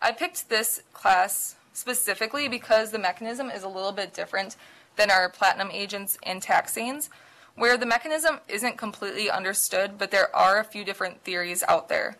I 0.00 0.12
picked 0.12 0.48
this 0.48 0.82
class 0.92 1.54
specifically 1.72 2.48
because 2.48 2.90
the 2.90 2.98
mechanism 2.98 3.50
is 3.50 3.62
a 3.62 3.68
little 3.68 3.92
bit 3.92 4.12
different 4.12 4.56
than 4.96 5.10
our 5.10 5.28
platinum 5.28 5.70
agents 5.70 6.18
and 6.24 6.42
taxanes, 6.42 7.08
where 7.54 7.76
the 7.76 7.86
mechanism 7.86 8.40
isn't 8.48 8.76
completely 8.76 9.30
understood, 9.30 9.96
but 9.96 10.10
there 10.10 10.34
are 10.34 10.58
a 10.58 10.64
few 10.64 10.84
different 10.84 11.22
theories 11.22 11.64
out 11.68 11.88
there. 11.88 12.16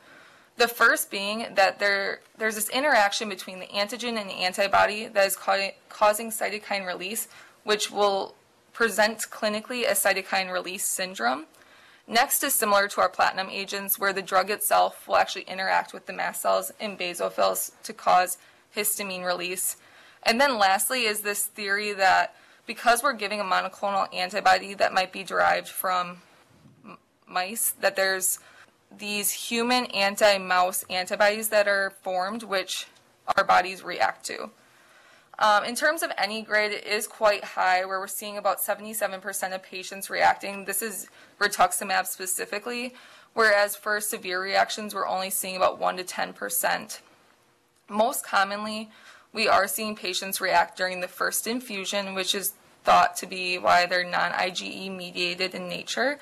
The 0.59 0.67
first 0.67 1.09
being 1.09 1.47
that 1.55 1.79
there, 1.79 2.19
there's 2.37 2.57
this 2.57 2.69
interaction 2.69 3.29
between 3.29 3.61
the 3.61 3.67
antigen 3.67 4.19
and 4.19 4.29
the 4.29 4.43
antibody 4.43 5.07
that 5.07 5.25
is 5.25 5.37
ca 5.37 5.77
causing 5.89 6.31
cytokine 6.31 6.85
release, 6.85 7.29
which 7.63 7.93
will 7.93 8.35
present 8.73 9.19
clinically 9.31 9.85
as 9.85 10.03
cytokine 10.03 10.53
release 10.53 10.85
syndrome. 10.85 11.47
Next 12.09 12.43
is 12.43 12.55
similar 12.55 12.89
to 12.89 13.01
our 13.01 13.09
platinum 13.09 13.49
agents, 13.51 14.01
where 14.01 14.13
the 14.13 14.21
drug 14.21 14.51
itself 14.51 15.07
will 15.07 15.17
actually 15.17 15.43
interact 15.43 15.93
with 15.93 16.07
the 16.07 16.13
mast 16.13 16.43
cells 16.43 16.73
and 16.81 16.99
basophils 16.99 17.71
to 17.85 17.93
cause 17.93 18.37
histamine 18.77 19.25
release. 19.25 19.77
And 20.25 20.41
then 20.41 20.59
lastly 20.59 21.05
is 21.05 21.21
this 21.21 21.45
theory 21.45 21.93
that 21.93 22.35
because 22.67 23.05
we're 23.05 23.13
giving 23.13 23.41
a 23.41 23.45
monoclonal 23.45 24.13
antibody 24.13 24.75
that 24.75 24.93
might 24.93 25.13
be 25.13 25.23
derived 25.23 25.69
from 25.69 26.19
mice, 27.29 27.71
that 27.81 27.95
there's 27.95 28.41
these 28.97 29.31
human 29.31 29.87
anti-mouse 29.87 30.85
antibodies 30.89 31.49
that 31.51 31.69
are 31.69 31.91
formed, 32.03 32.43
which 32.43 32.87
our 33.37 33.45
bodies 33.45 33.83
react 33.83 34.25
to. 34.27 34.51
Um, 35.41 35.65
in 35.65 35.77
terms 35.77 36.03
of 36.03 36.11
any 36.19 36.43
grade, 36.43 36.73
it 36.73 36.85
is 36.85 37.07
quite 37.07 37.45
high, 37.45 37.85
where 37.85 38.01
we're 38.01 38.09
seeing 38.09 38.39
about 38.39 38.59
77% 38.59 39.55
of 39.55 39.63
patients 39.63 40.11
reacting. 40.11 40.65
This 40.65 40.83
is 40.83 41.09
rituximab 41.39 42.07
specifically, 42.07 42.95
whereas 43.35 43.77
for 43.77 44.01
severe 44.01 44.43
reactions, 44.43 44.95
we're 44.95 45.07
only 45.07 45.31
seeing 45.31 45.57
about 45.57 45.79
1 45.79 45.99
to 45.99 46.05
10%. 46.05 47.01
Most 47.89 48.27
commonly, 48.27 48.91
we 49.33 49.47
are 49.47 49.69
seeing 49.69 49.95
patients 49.95 50.41
react 50.41 50.77
during 50.77 51.01
the 51.01 51.09
first 51.09 51.47
infusion, 51.47 52.15
which 52.15 52.35
is 52.35 52.55
thought 52.83 53.17
to 53.19 53.27
be 53.27 53.59
why 53.59 53.87
they're 53.87 54.03
non-IgE 54.03 54.95
mediated 54.97 55.55
in 55.55 55.69
nature, 55.69 56.19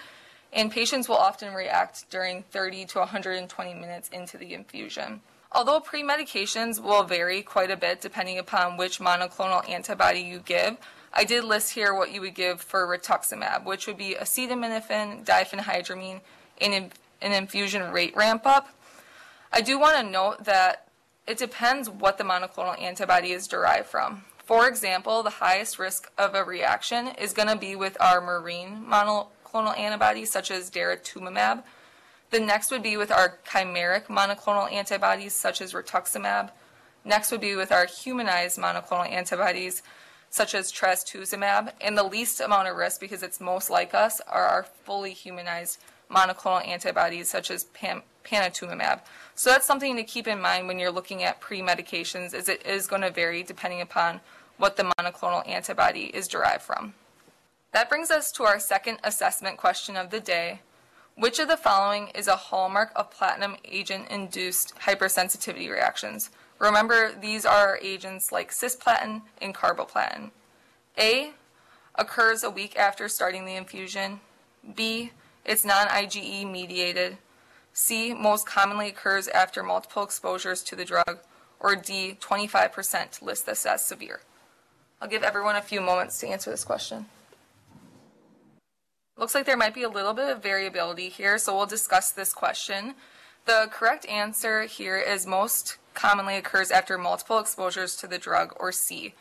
and 0.57 0.73
patients 0.73 1.07
will 1.07 1.17
often 1.17 1.53
react 1.53 2.11
during 2.11 2.43
30 2.43 2.87
to 2.87 2.99
120 3.01 3.75
minutes 3.75 4.09
into 4.09 4.39
the 4.39 4.55
infusion. 4.55 5.21
Although 5.53 5.81
pre-medications 5.81 6.83
will 6.83 7.05
vary 7.05 7.43
quite 7.43 7.71
a 7.71 7.77
bit 7.77 8.01
depending 8.01 8.39
upon 8.39 8.79
which 8.79 8.99
monoclonal 8.99 9.69
antibody 9.69 10.21
you 10.21 10.39
give, 10.39 10.79
I 11.13 11.25
did 11.25 11.45
list 11.45 11.73
here 11.73 11.95
what 11.95 12.11
you 12.11 12.23
would 12.23 12.35
give 12.35 12.61
for 12.61 12.87
rituximab, 12.87 13.65
which 13.65 13.87
would 13.87 13.99
be 13.99 14.17
acetaminophen, 14.19 15.25
diphenhydramine, 15.25 16.23
and 16.61 16.93
an 17.23 17.33
infusion 17.33 17.93
rate 17.93 18.17
ramp 18.17 18.47
up. 18.47 18.71
I 19.53 19.61
do 19.61 19.79
want 19.79 19.97
to 19.99 20.03
note 20.03 20.45
that 20.45 20.89
it 21.27 21.39
depends 21.39 21.89
what 21.91 22.19
the 22.19 22.25
monoclonal 22.25 22.81
antibody 22.81 23.33
is 23.33 23.47
derived 23.47 23.89
from. 23.89 24.25
For 24.45 24.69
example, 24.69 25.23
the 25.23 25.31
highest 25.31 25.79
risk 25.79 26.11
of 26.17 26.35
a 26.35 26.45
reaction 26.45 27.09
is 27.09 27.33
going 27.33 27.49
to 27.49 27.57
be 27.57 27.77
with 27.77 27.97
our 28.01 28.21
murine 28.21 28.81
mono 28.85 29.29
monoclonal 29.47 29.79
antibodies 29.79 30.31
such 30.31 30.50
as 30.50 30.71
daratumumab. 30.71 31.62
The 32.31 32.41
next 32.41 32.71
would 32.71 32.83
be 32.83 32.97
with 32.97 33.12
our 33.12 33.38
chimeric 33.47 34.07
monoclonal 34.07 34.71
antibodies, 34.73 35.35
such 35.35 35.61
as 35.61 35.73
rituximab. 35.73 36.50
Next 37.05 37.31
would 37.31 37.41
be 37.41 37.55
with 37.55 37.71
our 37.71 37.87
humanized 37.87 38.59
monoclonal 38.59 39.09
antibodies, 39.09 39.83
such 40.29 40.55
as 40.55 40.73
trastuzumab. 40.73 41.73
And 41.81 41.97
the 41.97 42.03
least 42.03 42.41
amount 42.41 42.69
of 42.69 42.76
risk, 42.76 43.00
because 43.00 43.23
it's 43.23 43.41
most 43.41 43.71
like 43.71 43.95
us, 43.95 44.21
are 44.26 44.45
our 44.45 44.65
fully 44.65 45.12
humanized 45.12 45.79
monoclonal 46.11 46.67
antibodies, 46.67 47.29
such 47.29 47.50
as 47.50 47.65
pam- 47.65 48.03
panitumumab. 48.25 49.00
So 49.37 49.50
that's 49.50 49.67
something 49.67 49.97
to 49.97 50.03
keep 50.03 50.26
in 50.26 50.41
mind 50.41 50.67
when 50.67 50.79
you're 50.79 50.91
looking 50.91 51.23
at 51.23 51.41
pre-medications, 51.41 52.35
is 52.35 52.49
it 52.49 52.67
is 52.67 52.88
going 52.88 53.03
to 53.03 53.11
vary 53.11 53.45
depending 53.45 53.81
upon 53.81 54.21
what 54.57 54.76
the 54.76 54.91
monoclonal 54.99 55.47
antibody 55.49 56.07
is 56.07 56.26
derived 56.26 56.62
from. 56.62 56.95
That 57.76 57.90
brings 57.90 58.11
us 58.11 58.33
to 58.33 58.45
our 58.45 58.59
second 58.59 59.00
assessment 59.04 59.59
question 59.59 59.99
of 59.99 60.09
the 60.09 60.18
day. 60.18 60.61
Which 61.14 61.38
of 61.38 61.49
the 61.49 61.59
following 61.59 62.09
is 62.14 62.26
a 62.26 62.35
hallmark 62.35 62.90
of 62.97 63.11
platinum 63.11 63.56
agent-induced 63.66 64.75
hypersensitivity 64.76 65.71
reactions? 65.71 66.30
Remember, 66.59 67.12
these 67.12 67.45
are 67.45 67.78
agents 67.83 68.33
like 68.33 68.50
cisplatin 68.50 69.21
and 69.42 69.54
carboplatin. 69.54 70.30
A, 70.99 71.33
occurs 71.97 72.42
a 72.42 72.49
week 72.49 72.78
after 72.78 73.11
starting 73.11 73.45
the 73.45 73.56
infusion. 73.56 74.21
B, 74.75 75.12
it's 75.45 75.66
non-IgE 75.66 76.50
mediated. 76.50 77.18
C, 77.75 78.14
most 78.14 78.47
commonly 78.47 78.88
occurs 78.88 79.28
after 79.28 79.62
multiple 79.62 80.02
exposures 80.02 80.62
to 80.62 80.76
the 80.76 80.87
drug. 80.87 81.18
Or 81.61 81.76
D, 81.76 82.16
25% 82.23 83.21
list 83.21 83.45
this 83.45 83.66
as 83.66 83.85
severe. 83.85 84.21
I'll 85.02 85.09
give 85.09 85.23
everyone 85.23 85.56
a 85.56 85.61
few 85.61 85.83
moments 85.83 86.18
to 86.21 86.26
answer 86.26 86.50
this 86.50 86.64
question. 86.64 87.04
Looks 89.19 89.35
like 89.35 89.47
there 89.47 89.57
might 89.57 89.75
be 89.75 89.83
a 89.83 89.89
little 89.89 90.13
bit 90.13 90.29
of 90.29 90.43
variability 90.43 91.09
here, 91.09 91.39
so 91.39 91.57
we'll 91.57 91.65
discuss 91.65 92.11
this 92.11 92.35
question. 92.35 92.95
The 93.47 93.69
correct 93.71 94.05
answer 94.07 94.65
here 94.65 94.99
is 94.99 95.27
most 95.27 95.79
commonly 95.95 96.37
occurs 96.37 96.71
after 96.71 96.99
multiple 96.99 97.39
exposures 97.39 97.97
to 97.97 98.07
the 98.07 98.19
drug, 98.19 98.55
or 98.61 98.73
C. 98.73 99.15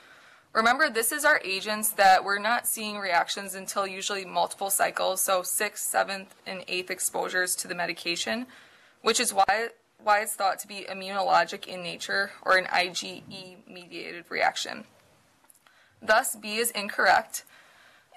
Remember, 0.51 0.89
this 0.89 1.13
is 1.13 1.23
our 1.23 1.39
agents 1.45 1.89
that 1.91 2.25
we're 2.25 2.39
not 2.39 2.67
seeing 2.67 2.97
reactions 2.97 3.55
until 3.55 3.87
usually 3.87 4.25
multiple 4.25 4.69
cycles, 4.69 5.21
so 5.21 5.43
sixth, 5.43 5.85
seventh, 5.85 6.35
and 6.45 6.65
eighth 6.67 6.91
exposures 6.91 7.55
to 7.55 7.67
the 7.67 7.75
medication, 7.75 8.47
which 9.01 9.21
is 9.21 9.33
why, 9.33 9.69
why 10.03 10.19
it's 10.19 10.35
thought 10.35 10.59
to 10.59 10.67
be 10.67 10.85
immunologic 10.89 11.67
in 11.67 11.81
nature 11.81 12.31
or 12.41 12.57
an 12.57 12.65
IgE-mediated 12.65 14.25
reaction. 14.27 14.83
Thus, 16.01 16.35
B 16.35 16.57
is 16.57 16.71
incorrect. 16.71 17.45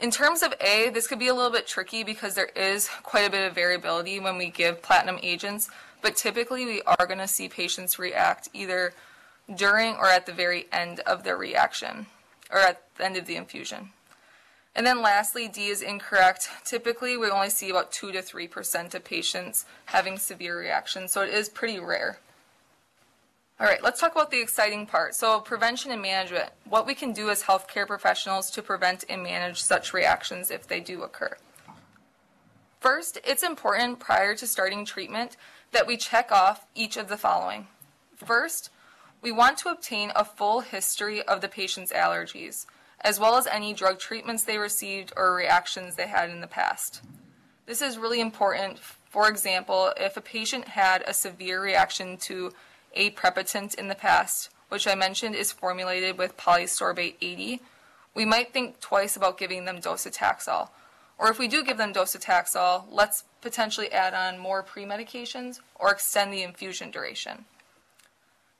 In 0.00 0.12
terms 0.12 0.44
of 0.44 0.54
A, 0.60 0.90
this 0.90 1.08
could 1.08 1.18
be 1.18 1.26
a 1.26 1.34
little 1.34 1.50
bit 1.50 1.66
tricky 1.66 2.04
because 2.04 2.34
there 2.34 2.50
is 2.54 2.88
quite 3.02 3.26
a 3.26 3.30
bit 3.30 3.48
of 3.48 3.54
variability 3.54 4.20
when 4.20 4.38
we 4.38 4.48
give 4.48 4.80
platinum 4.80 5.18
agents, 5.24 5.68
but 6.02 6.14
typically 6.14 6.64
we 6.64 6.82
are 6.82 7.06
going 7.06 7.18
to 7.18 7.26
see 7.26 7.48
patients 7.48 7.98
react 7.98 8.48
either 8.52 8.92
during 9.52 9.96
or 9.96 10.06
at 10.06 10.24
the 10.24 10.32
very 10.32 10.66
end 10.70 11.00
of 11.00 11.24
their 11.24 11.36
reaction, 11.36 12.06
or 12.48 12.60
at 12.60 12.82
the 12.96 13.04
end 13.04 13.16
of 13.16 13.26
the 13.26 13.34
infusion. 13.34 13.90
And 14.76 14.86
then 14.86 15.02
lastly, 15.02 15.48
D 15.48 15.66
is 15.66 15.82
incorrect. 15.82 16.48
Typically, 16.64 17.16
we 17.16 17.28
only 17.28 17.50
see 17.50 17.68
about 17.68 17.90
2 17.90 18.12
to 18.12 18.22
3% 18.22 18.94
of 18.94 19.02
patients 19.02 19.64
having 19.86 20.16
severe 20.16 20.56
reactions, 20.56 21.12
so 21.12 21.22
it 21.22 21.30
is 21.30 21.48
pretty 21.48 21.80
rare. 21.80 22.20
All 23.60 23.66
right, 23.66 23.82
let's 23.82 24.00
talk 24.00 24.12
about 24.12 24.30
the 24.30 24.40
exciting 24.40 24.86
part. 24.86 25.16
So, 25.16 25.40
prevention 25.40 25.90
and 25.90 26.00
management. 26.00 26.50
What 26.68 26.86
we 26.86 26.94
can 26.94 27.12
do 27.12 27.28
as 27.28 27.42
healthcare 27.42 27.88
professionals 27.88 28.52
to 28.52 28.62
prevent 28.62 29.04
and 29.08 29.20
manage 29.20 29.60
such 29.60 29.92
reactions 29.92 30.52
if 30.52 30.68
they 30.68 30.78
do 30.78 31.02
occur. 31.02 31.36
First, 32.78 33.18
it's 33.24 33.42
important 33.42 33.98
prior 33.98 34.36
to 34.36 34.46
starting 34.46 34.84
treatment 34.84 35.36
that 35.72 35.88
we 35.88 35.96
check 35.96 36.30
off 36.30 36.66
each 36.76 36.96
of 36.96 37.08
the 37.08 37.16
following. 37.16 37.66
First, 38.14 38.70
we 39.22 39.32
want 39.32 39.58
to 39.58 39.70
obtain 39.70 40.12
a 40.14 40.24
full 40.24 40.60
history 40.60 41.20
of 41.22 41.40
the 41.40 41.48
patient's 41.48 41.92
allergies, 41.92 42.64
as 43.00 43.18
well 43.18 43.36
as 43.36 43.48
any 43.48 43.74
drug 43.74 43.98
treatments 43.98 44.44
they 44.44 44.58
received 44.58 45.12
or 45.16 45.34
reactions 45.34 45.96
they 45.96 46.06
had 46.06 46.30
in 46.30 46.40
the 46.40 46.46
past. 46.46 47.02
This 47.66 47.82
is 47.82 47.98
really 47.98 48.20
important. 48.20 48.78
For 48.78 49.28
example, 49.28 49.92
if 49.96 50.16
a 50.16 50.20
patient 50.20 50.68
had 50.68 51.02
a 51.08 51.12
severe 51.12 51.60
reaction 51.60 52.18
to 52.18 52.52
aprepitant 52.96 53.74
in 53.74 53.88
the 53.88 53.94
past, 53.94 54.50
which 54.68 54.86
I 54.86 54.94
mentioned 54.94 55.34
is 55.34 55.52
formulated 55.52 56.18
with 56.18 56.36
polysorbate 56.36 57.14
80, 57.20 57.60
we 58.14 58.24
might 58.24 58.52
think 58.52 58.80
twice 58.80 59.16
about 59.16 59.38
giving 59.38 59.64
them 59.64 59.80
docetaxel. 59.80 60.70
Or 61.18 61.30
if 61.30 61.38
we 61.38 61.48
do 61.48 61.64
give 61.64 61.78
them 61.78 61.92
docetaxel, 61.92 62.84
let's 62.90 63.24
potentially 63.40 63.92
add 63.92 64.14
on 64.14 64.38
more 64.38 64.62
pre-medications 64.62 65.60
or 65.74 65.90
extend 65.90 66.32
the 66.32 66.42
infusion 66.42 66.90
duration. 66.90 67.44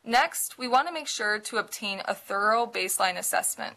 Next, 0.04 0.58
we 0.58 0.68
want 0.68 0.88
to 0.88 0.94
make 0.94 1.06
sure 1.06 1.38
to 1.38 1.58
obtain 1.58 2.02
a 2.06 2.14
thorough 2.14 2.66
baseline 2.66 3.18
assessment, 3.18 3.76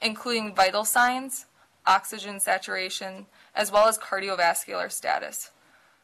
including 0.00 0.54
vital 0.54 0.84
signs, 0.84 1.46
oxygen 1.86 2.40
saturation, 2.40 3.26
as 3.54 3.70
well 3.70 3.88
as 3.88 3.98
cardiovascular 3.98 4.90
status. 4.90 5.50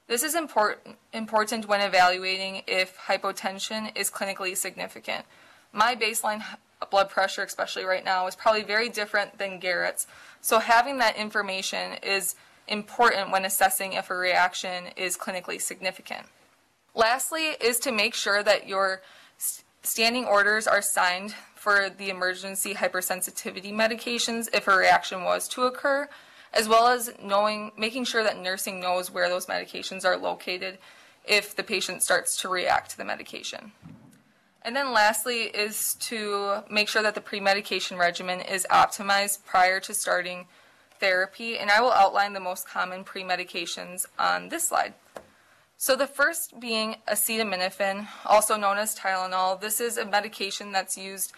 This 0.07 0.23
is 0.23 0.35
important, 0.35 0.97
important 1.15 1.67
when 1.67 1.81
evaluating 1.81 2.63
if 2.67 2.99
hypotension 2.99 3.97
is 3.97 4.11
clinically 4.11 4.57
significant. 4.57 5.25
My 5.73 5.97
baseline 5.97 6.43
blood 6.91 7.09
pressure, 7.09 7.43
especially 7.43 7.85
right 7.85 8.05
now, 8.05 8.27
is 8.27 8.37
probably 8.37 8.63
very 8.63 8.91
different 8.91 9.39
than 9.39 9.59
Garrett's. 9.59 10.07
So 10.43 10.59
having 10.59 10.99
that 10.99 11.17
information 11.17 11.95
is 12.03 12.35
important 12.69 13.31
when 13.31 13.47
assessing 13.47 13.95
if 13.95 14.11
a 14.11 14.15
reaction 14.15 14.89
is 14.97 15.17
clinically 15.17 15.61
significant. 15.61 16.27
Lastly, 16.95 17.57
is 17.61 17.79
to 17.81 17.91
make 17.91 18.15
sure 18.15 18.43
that 18.43 18.69
your 18.69 19.01
standing 19.83 20.27
orders 20.27 20.67
are 20.67 20.83
signed 20.83 21.35
for 21.55 21.89
the 21.89 22.11
emergency 22.11 22.75
hypersensitivity 22.75 23.73
medications 23.73 24.49
if 24.55 24.69
a 24.69 24.77
reaction 24.77 25.25
was 25.25 25.49
to 25.49 25.63
occur 25.63 26.09
as 26.55 26.69
well 26.69 26.87
as 26.87 27.13
knowing, 27.23 27.73
making 27.77 28.05
sure 28.05 28.23
that 28.23 28.41
nursing 28.41 28.81
knows 28.81 29.11
where 29.11 29.29
those 29.29 29.47
medications 29.47 30.05
are 30.05 30.17
located 30.17 30.79
if 31.27 31.55
the 31.55 31.63
patient 31.63 32.03
starts 32.03 32.41
to 32.41 32.49
react 32.49 32.91
to 32.93 32.97
the 32.97 33.05
medication. 33.05 33.73
And 34.63 34.75
then 34.75 34.93
lastly 34.93 35.43
is 35.43 35.95
to 35.97 36.63
make 36.71 36.89
sure 36.89 37.03
that 37.03 37.15
the 37.15 37.21
pre-medication 37.21 37.99
regimen 37.99 38.41
is 38.41 38.67
optimized 38.71 39.45
prior 39.45 39.79
to 39.81 39.93
starting 39.93 40.47
therapy. 41.01 41.59
And 41.59 41.71
I 41.71 41.83
will 41.83 41.93
outline 41.93 42.33
the 42.33 42.41
most 42.41 42.67
common 42.67 43.05
pre-medications 43.05 44.07
on 44.19 44.49
this 44.49 44.69
slide. 44.69 44.95
So 45.77 45.97
the 45.97 46.07
first 46.07 46.61
being 46.61 46.97
acetaminophen, 47.09 48.09
also 48.25 48.57
known 48.57 48.79
as 48.79 48.99
Tylenol. 48.99 49.61
This 49.61 49.81
is 49.81 49.99
a 49.99 50.07
medication 50.07 50.73
that's 50.73 50.97
used 50.97 51.33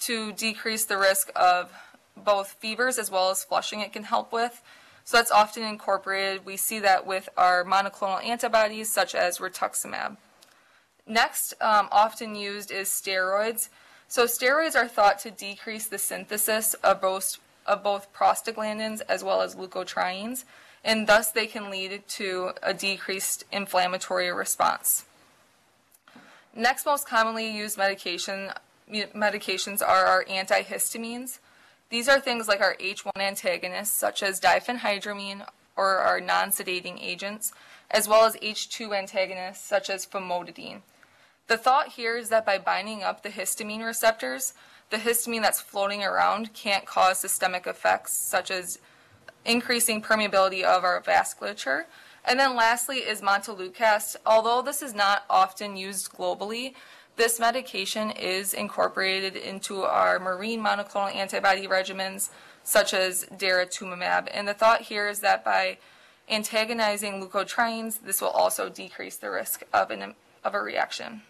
to 0.00 0.32
decrease 0.32 0.86
the 0.86 0.96
risk 0.96 1.30
of 1.36 1.70
both 2.16 2.56
fevers 2.60 2.98
as 2.98 3.10
well 3.10 3.30
as 3.30 3.44
flushing 3.44 3.80
it 3.80 3.92
can 3.92 4.04
help 4.04 4.32
with. 4.32 4.62
So 5.04 5.16
that's 5.16 5.30
often 5.30 5.62
incorporated. 5.62 6.44
We 6.44 6.56
see 6.56 6.78
that 6.80 7.06
with 7.06 7.28
our 7.36 7.64
monoclonal 7.64 8.24
antibodies 8.24 8.92
such 8.92 9.14
as 9.14 9.38
rituximab. 9.38 10.16
Next, 11.06 11.54
um, 11.60 11.88
often 11.90 12.34
used 12.34 12.70
is 12.70 12.88
steroids. 12.88 13.68
So 14.06 14.26
steroids 14.26 14.76
are 14.76 14.88
thought 14.88 15.18
to 15.20 15.30
decrease 15.30 15.86
the 15.86 15.98
synthesis 15.98 16.74
of 16.74 17.00
both, 17.00 17.38
of 17.66 17.82
both 17.82 18.12
prostaglandins 18.12 19.00
as 19.08 19.24
well 19.24 19.40
as 19.40 19.56
leukotrienes, 19.56 20.44
and 20.84 21.06
thus 21.06 21.30
they 21.30 21.46
can 21.46 21.70
lead 21.70 22.06
to 22.08 22.52
a 22.62 22.72
decreased 22.72 23.44
inflammatory 23.50 24.32
response. 24.32 25.04
Next 26.54 26.84
most 26.86 27.08
commonly 27.08 27.50
used 27.50 27.78
medication, 27.78 28.50
medications 28.90 29.82
are 29.82 30.06
our 30.06 30.24
antihistamines. 30.24 31.38
These 31.90 32.08
are 32.08 32.20
things 32.20 32.46
like 32.46 32.60
our 32.60 32.76
H1 32.76 33.20
antagonists, 33.20 33.92
such 33.92 34.22
as 34.22 34.40
diphenhydramine 34.40 35.44
or 35.76 35.98
our 35.98 36.20
non-sedating 36.20 37.02
agents, 37.02 37.52
as 37.90 38.06
well 38.06 38.24
as 38.24 38.36
H2 38.36 38.96
antagonists, 38.96 39.64
such 39.64 39.90
as 39.90 40.06
famotidine. 40.06 40.82
The 41.48 41.56
thought 41.56 41.88
here 41.88 42.16
is 42.16 42.28
that 42.28 42.46
by 42.46 42.58
binding 42.58 43.02
up 43.02 43.24
the 43.24 43.28
histamine 43.30 43.84
receptors, 43.84 44.54
the 44.90 44.98
histamine 44.98 45.42
that's 45.42 45.60
floating 45.60 46.04
around 46.04 46.54
can't 46.54 46.86
cause 46.86 47.18
systemic 47.18 47.66
effects, 47.66 48.12
such 48.16 48.52
as 48.52 48.78
increasing 49.44 50.00
permeability 50.00 50.62
of 50.62 50.84
our 50.84 51.02
vasculature. 51.02 51.86
And 52.24 52.38
then 52.38 52.54
lastly 52.54 52.98
is 52.98 53.20
montelukast. 53.20 54.14
Although 54.24 54.62
this 54.62 54.80
is 54.80 54.94
not 54.94 55.24
often 55.28 55.76
used 55.76 56.12
globally, 56.12 56.74
this 57.20 57.38
medication 57.38 58.10
is 58.12 58.54
incorporated 58.54 59.36
into 59.36 59.82
our 59.82 60.18
murine 60.18 60.58
monoclonal 60.58 61.14
antibody 61.14 61.66
regimens, 61.66 62.30
such 62.64 62.94
as 62.94 63.26
daratumumab. 63.36 64.30
And 64.32 64.48
the 64.48 64.54
thought 64.54 64.80
here 64.80 65.06
is 65.06 65.20
that 65.20 65.44
by 65.44 65.76
antagonizing 66.30 67.22
leukotrienes, 67.22 68.00
this 68.02 68.22
will 68.22 68.30
also 68.30 68.70
decrease 68.70 69.18
the 69.18 69.30
risk 69.30 69.64
of, 69.74 69.90
an, 69.90 70.14
of 70.44 70.54
a 70.54 70.62
reaction. 70.62 71.20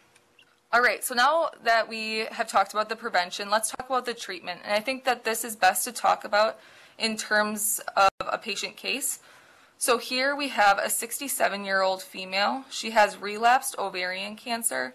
All 0.73 0.81
right, 0.81 1.03
so 1.03 1.17
now 1.17 1.51
that 1.65 1.89
we 1.89 2.27
have 2.31 2.47
talked 2.47 2.73
about 2.73 2.89
the 2.89 2.95
prevention, 2.95 3.51
let's 3.51 3.71
talk 3.71 3.87
about 3.89 4.07
the 4.07 4.15
treatment. 4.15 4.61
And 4.63 4.73
I 4.73 4.79
think 4.79 5.03
that 5.07 5.25
this 5.25 5.45
is 5.45 5.57
best 5.57 5.83
to 5.87 5.93
talk 5.93 6.25
about 6.25 6.61
in 7.01 7.17
terms 7.17 7.81
of 7.97 8.11
a 8.21 8.39
patient 8.39 8.77
case. 8.77 9.19
So 9.77 9.99
here 9.99 10.37
we 10.37 10.51
have 10.51 10.79
a 10.79 10.89
67 10.89 11.65
year 11.65 11.83
old 11.83 12.01
female. 12.01 12.65
She 12.71 12.93
has 12.93 13.17
relapsed 13.17 13.75
ovarian 13.77 14.37
cancer. 14.37 14.95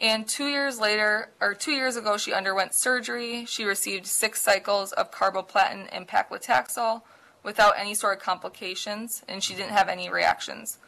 And 0.00 0.28
two 0.28 0.46
years 0.46 0.78
later, 0.78 1.30
or 1.40 1.54
two 1.54 1.72
years 1.72 1.96
ago, 1.96 2.16
she 2.16 2.32
underwent 2.32 2.72
surgery. 2.74 3.44
She 3.46 3.64
received 3.64 4.06
six 4.06 4.40
cycles 4.40 4.92
of 4.92 5.10
carboplatin 5.10 5.88
and 5.90 6.06
paclitaxel 6.06 7.02
without 7.42 7.78
any 7.78 7.94
sort 7.94 8.18
of 8.18 8.22
complications, 8.22 9.22
and 9.26 9.42
she 9.42 9.54
didn't 9.54 9.72
have 9.72 9.88
any 9.88 10.08
reactions. 10.08 10.78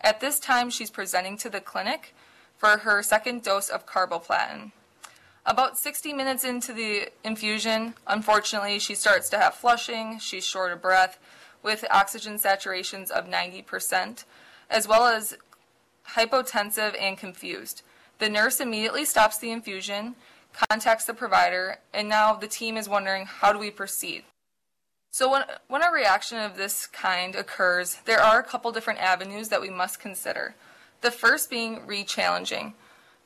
At 0.00 0.20
this 0.20 0.38
time, 0.38 0.70
she's 0.70 0.90
presenting 0.90 1.36
to 1.38 1.50
the 1.50 1.60
clinic 1.60 2.14
for 2.56 2.78
her 2.78 3.02
second 3.02 3.42
dose 3.42 3.68
of 3.68 3.86
carboplatin. 3.86 4.70
About 5.44 5.76
60 5.76 6.12
minutes 6.12 6.44
into 6.44 6.72
the 6.72 7.08
infusion, 7.24 7.94
unfortunately, 8.06 8.78
she 8.78 8.94
starts 8.94 9.28
to 9.30 9.38
have 9.38 9.54
flushing, 9.54 10.20
she's 10.20 10.46
short 10.46 10.70
of 10.72 10.80
breath, 10.80 11.18
with 11.64 11.84
oxygen 11.90 12.34
saturations 12.38 13.10
of 13.10 13.26
90%, 13.26 14.24
as 14.70 14.86
well 14.86 15.06
as 15.06 15.36
hypotensive 16.10 16.94
and 17.00 17.18
confused. 17.18 17.82
The 18.22 18.30
nurse 18.30 18.60
immediately 18.60 19.04
stops 19.04 19.38
the 19.38 19.50
infusion, 19.50 20.14
contacts 20.52 21.06
the 21.06 21.12
provider, 21.12 21.78
and 21.92 22.08
now 22.08 22.34
the 22.34 22.46
team 22.46 22.76
is 22.76 22.88
wondering 22.88 23.26
how 23.26 23.52
do 23.52 23.58
we 23.58 23.68
proceed? 23.68 24.22
So 25.10 25.28
when, 25.28 25.42
when 25.66 25.82
a 25.82 25.90
reaction 25.90 26.38
of 26.38 26.56
this 26.56 26.86
kind 26.86 27.34
occurs, 27.34 27.96
there 28.04 28.20
are 28.20 28.38
a 28.38 28.44
couple 28.44 28.70
different 28.70 29.00
avenues 29.00 29.48
that 29.48 29.60
we 29.60 29.70
must 29.70 29.98
consider. 29.98 30.54
The 31.00 31.10
first 31.10 31.50
being 31.50 31.84
re-challenging. 31.84 32.74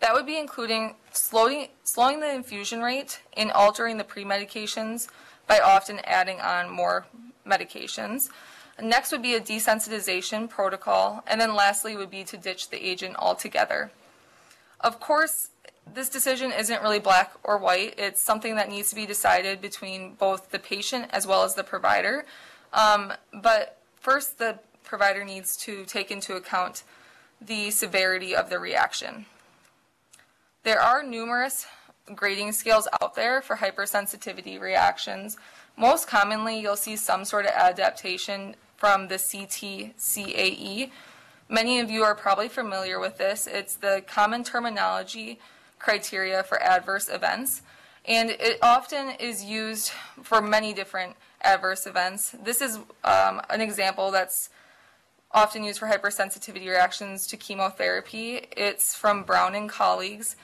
That 0.00 0.14
would 0.14 0.24
be 0.24 0.38
including 0.38 0.94
slowing, 1.12 1.68
slowing 1.84 2.20
the 2.20 2.34
infusion 2.34 2.80
rate 2.80 3.20
and 3.36 3.52
altering 3.52 3.98
the 3.98 4.04
pre-medications 4.04 5.08
by 5.46 5.60
often 5.60 5.98
adding 6.04 6.40
on 6.40 6.70
more 6.70 7.04
medications. 7.46 8.30
Next 8.80 9.12
would 9.12 9.20
be 9.20 9.34
a 9.34 9.42
desensitization 9.42 10.48
protocol, 10.48 11.22
and 11.26 11.38
then 11.38 11.54
lastly 11.54 11.98
would 11.98 12.10
be 12.10 12.24
to 12.24 12.38
ditch 12.38 12.70
the 12.70 12.82
agent 12.82 13.16
altogether. 13.18 13.90
Of 14.80 15.00
course, 15.00 15.50
this 15.92 16.08
decision 16.08 16.52
isn't 16.52 16.82
really 16.82 16.98
black 16.98 17.32
or 17.44 17.58
white. 17.58 17.94
It's 17.96 18.20
something 18.20 18.56
that 18.56 18.68
needs 18.68 18.90
to 18.90 18.96
be 18.96 19.06
decided 19.06 19.60
between 19.60 20.14
both 20.14 20.50
the 20.50 20.58
patient 20.58 21.06
as 21.10 21.26
well 21.26 21.42
as 21.42 21.54
the 21.54 21.64
provider. 21.64 22.26
Um, 22.72 23.12
but 23.32 23.80
first, 24.00 24.38
the 24.38 24.58
provider 24.84 25.24
needs 25.24 25.56
to 25.58 25.84
take 25.84 26.10
into 26.10 26.34
account 26.34 26.82
the 27.40 27.70
severity 27.70 28.34
of 28.34 28.50
the 28.50 28.58
reaction. 28.58 29.26
There 30.62 30.80
are 30.80 31.02
numerous 31.02 31.66
grading 32.14 32.52
scales 32.52 32.88
out 33.00 33.14
there 33.14 33.40
for 33.40 33.56
hypersensitivity 33.56 34.60
reactions. 34.60 35.36
Most 35.76 36.08
commonly, 36.08 36.58
you'll 36.58 36.76
see 36.76 36.96
some 36.96 37.24
sort 37.24 37.46
of 37.46 37.52
adaptation 37.52 38.54
from 38.76 39.08
the 39.08 39.16
CTCAE. 39.16 40.90
Many 41.48 41.78
of 41.78 41.90
you 41.90 42.02
are 42.02 42.14
probably 42.14 42.48
familiar 42.48 42.98
with 42.98 43.18
this. 43.18 43.46
It's 43.46 43.76
the 43.76 44.02
common 44.06 44.42
terminology 44.42 45.38
criteria 45.78 46.42
for 46.42 46.60
adverse 46.60 47.08
events, 47.08 47.62
and 48.04 48.30
it 48.30 48.58
often 48.62 49.10
is 49.20 49.44
used 49.44 49.92
for 50.22 50.42
many 50.42 50.72
different 50.72 51.14
adverse 51.42 51.86
events. 51.86 52.34
This 52.42 52.60
is 52.60 52.78
um, 53.04 53.40
an 53.48 53.60
example 53.60 54.10
that's 54.10 54.50
often 55.30 55.62
used 55.62 55.78
for 55.78 55.86
hypersensitivity 55.86 56.66
reactions 56.66 57.26
to 57.28 57.36
chemotherapy. 57.36 58.46
It's 58.56 58.94
from 58.94 59.22
Brown 59.22 59.54
and 59.54 59.68
colleagues. 59.68 60.34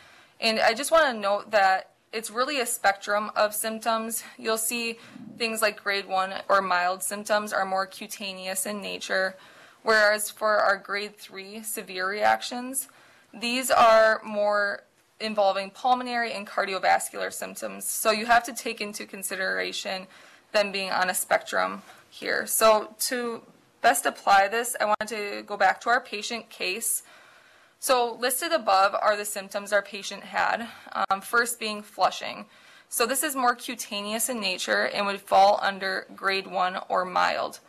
And 0.41 0.61
I 0.61 0.75
just 0.75 0.93
want 0.93 1.07
to 1.07 1.21
note 1.21 1.51
that 1.51 1.91
it's 2.13 2.31
really 2.31 2.61
a 2.61 2.67
spectrum 2.67 3.31
of 3.35 3.55
symptoms. 3.55 4.23
You'll 4.39 4.59
see 4.59 4.99
things 5.39 5.63
like 5.63 5.83
grade 5.83 6.07
one 6.07 6.35
or 6.49 6.61
mild 6.61 7.03
symptoms 7.03 7.53
are 7.53 7.65
more 7.65 7.87
cutaneous 7.87 8.67
in 8.67 8.83
nature, 8.83 9.37
whereas 9.83 10.31
for 10.31 10.59
our 10.59 10.77
grade 10.77 11.17
three 11.17 11.63
severe 11.63 12.09
reactions, 12.09 12.89
these 13.33 13.71
are 13.71 14.21
more 14.25 14.85
involving 15.21 15.71
pulmonary 15.71 16.33
and 16.33 16.47
cardiovascular 16.47 17.33
symptoms. 17.33 17.87
So 17.87 18.11
you 18.11 18.27
have 18.27 18.45
to 18.45 18.53
take 18.53 18.81
into 18.81 19.07
consideration 19.07 20.07
them 20.53 20.73
being 20.73 20.91
on 20.91 21.09
a 21.09 21.15
spectrum 21.15 21.83
here. 22.11 22.47
So 22.47 22.95
to 23.01 23.43
best 23.81 24.05
apply 24.05 24.49
this, 24.49 24.77
I 24.81 24.85
want 24.85 25.09
to 25.09 25.43
go 25.47 25.57
back 25.57 25.81
to 25.83 25.91
our 25.91 26.01
patient 26.01 26.51
case. 26.51 27.03
So 27.79 28.17
listed 28.21 28.53
above 28.53 28.95
are 28.95 29.17
the 29.17 29.25
symptoms 29.25 29.73
our 29.73 29.83
patient 29.83 30.23
had, 30.23 30.69
um, 31.11 31.21
first 31.21 31.59
being 31.59 31.83
flushing. 31.83 32.47
So 32.89 33.07
this 33.07 33.23
is 33.23 33.35
more 33.35 33.55
cutaneous 33.55 34.29
in 34.29 34.41
nature 34.41 34.87
and 34.87 35.07
would 35.07 35.21
fall 35.21 35.59
under 35.63 36.07
grade 36.15 36.47
1 36.47 36.79
or 36.89 37.05
mild. 37.05 37.61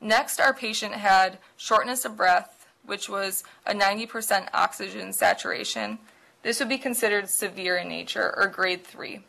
Next, 0.00 0.40
our 0.40 0.54
patient 0.54 0.94
had 0.94 1.38
shortness 1.56 2.04
of 2.04 2.16
breath, 2.16 2.66
which 2.84 3.08
was 3.08 3.44
a 3.66 3.74
90% 3.74 4.48
oxygen 4.54 5.12
saturation, 5.12 5.98
this 6.42 6.60
would 6.60 6.68
be 6.68 6.78
considered 6.78 7.28
severe 7.28 7.76
in 7.76 7.88
nature 7.88 8.32
or 8.36 8.46
grade 8.46 8.84
3, 8.84 9.20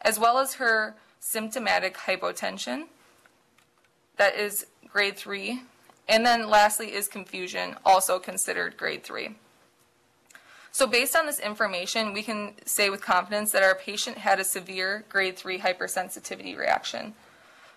as 0.00 0.18
well 0.18 0.38
as 0.38 0.54
her 0.54 0.94
symptomatic 1.18 1.96
hypotension, 1.96 2.84
that 4.16 4.36
is 4.36 4.66
grade 4.86 5.16
3, 5.16 5.62
and 6.08 6.24
then 6.24 6.48
lastly 6.48 6.92
is 6.92 7.08
confusion, 7.08 7.74
also 7.84 8.18
considered 8.18 8.76
grade 8.76 9.02
3. 9.02 9.34
So 10.70 10.86
based 10.86 11.16
on 11.16 11.26
this 11.26 11.40
information, 11.40 12.12
we 12.12 12.22
can 12.22 12.54
say 12.64 12.90
with 12.90 13.00
confidence 13.00 13.52
that 13.52 13.62
our 13.62 13.74
patient 13.74 14.18
had 14.18 14.38
a 14.38 14.44
severe 14.44 15.04
grade 15.08 15.36
3 15.36 15.58
hypersensitivity 15.58 16.56
reaction. 16.56 17.14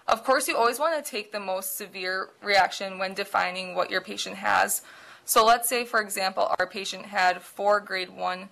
Of 0.07 0.23
course, 0.23 0.47
you 0.47 0.55
always 0.55 0.79
want 0.79 1.03
to 1.03 1.11
take 1.11 1.31
the 1.31 1.39
most 1.39 1.75
severe 1.75 2.29
reaction 2.41 2.97
when 2.97 3.13
defining 3.13 3.75
what 3.75 3.91
your 3.91 3.99
patient 3.99 4.37
has. 4.37 4.81
So 5.25 5.45
let's 5.45 5.67
say, 5.67 5.83
for 5.83 5.99
example, 5.99 6.55
our 6.57 6.65
patient 6.65 7.07
had 7.07 7.41
four 7.41 7.81
grade 7.81 8.09
1 8.09 8.47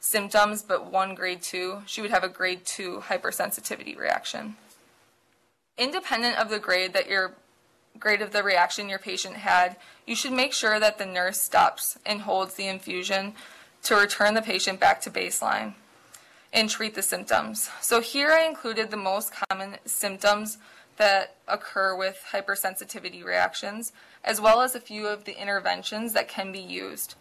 symptoms 0.00 0.62
but 0.62 0.90
one 0.90 1.14
grade 1.14 1.42
2, 1.42 1.82
she 1.86 2.02
would 2.02 2.10
have 2.10 2.24
a 2.24 2.28
grade 2.28 2.64
2 2.64 3.04
hypersensitivity 3.06 3.96
reaction. 3.96 4.56
Independent 5.78 6.36
of 6.38 6.48
the 6.48 6.58
grade 6.58 6.92
that 6.92 7.08
your 7.08 7.34
grade 7.98 8.20
of 8.20 8.32
the 8.32 8.42
reaction 8.42 8.88
your 8.88 8.98
patient 8.98 9.36
had, 9.36 9.76
you 10.06 10.16
should 10.16 10.32
make 10.32 10.52
sure 10.52 10.80
that 10.80 10.98
the 10.98 11.06
nurse 11.06 11.40
stops 11.40 11.98
and 12.04 12.22
holds 12.22 12.54
the 12.54 12.66
infusion 12.66 13.34
to 13.84 13.94
return 13.94 14.34
the 14.34 14.42
patient 14.42 14.80
back 14.80 15.00
to 15.00 15.10
baseline 15.10 15.74
and 16.52 16.68
treat 16.68 16.94
the 16.94 17.02
symptoms. 17.02 17.70
So 17.80 18.00
here 18.00 18.30
I 18.30 18.44
included 18.44 18.90
the 18.90 18.96
most 18.96 19.32
common 19.48 19.76
symptoms 19.84 20.58
that 20.96 21.36
occur 21.46 21.96
with 21.96 22.24
hypersensitivity 22.32 23.24
reactions, 23.24 23.92
as 24.24 24.40
well 24.40 24.60
as 24.60 24.74
a 24.74 24.80
few 24.80 25.06
of 25.06 25.24
the 25.24 25.40
interventions 25.40 26.12
that 26.12 26.28
can 26.28 26.52
be 26.52 26.60
used. 26.60 27.14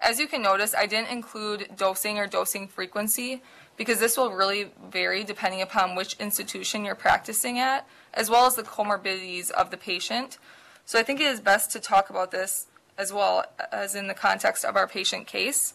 As 0.00 0.20
you 0.20 0.28
can 0.28 0.42
notice, 0.42 0.74
I 0.74 0.86
didn't 0.86 1.10
include 1.10 1.70
dosing 1.76 2.18
or 2.18 2.26
dosing 2.26 2.68
frequency 2.68 3.42
because 3.76 3.98
this 3.98 4.16
will 4.16 4.32
really 4.32 4.70
vary 4.90 5.24
depending 5.24 5.62
upon 5.62 5.94
which 5.94 6.16
institution 6.18 6.84
you're 6.84 6.94
practicing 6.94 7.58
at, 7.58 7.86
as 8.14 8.30
well 8.30 8.46
as 8.46 8.54
the 8.54 8.62
comorbidities 8.62 9.50
of 9.50 9.70
the 9.70 9.76
patient. 9.76 10.38
So 10.84 10.98
I 10.98 11.02
think 11.02 11.20
it 11.20 11.26
is 11.26 11.40
best 11.40 11.70
to 11.72 11.80
talk 11.80 12.10
about 12.10 12.30
this 12.30 12.66
as 12.96 13.12
well 13.12 13.44
as 13.72 13.94
in 13.94 14.08
the 14.08 14.14
context 14.14 14.64
of 14.64 14.76
our 14.76 14.88
patient 14.88 15.26
case. 15.26 15.74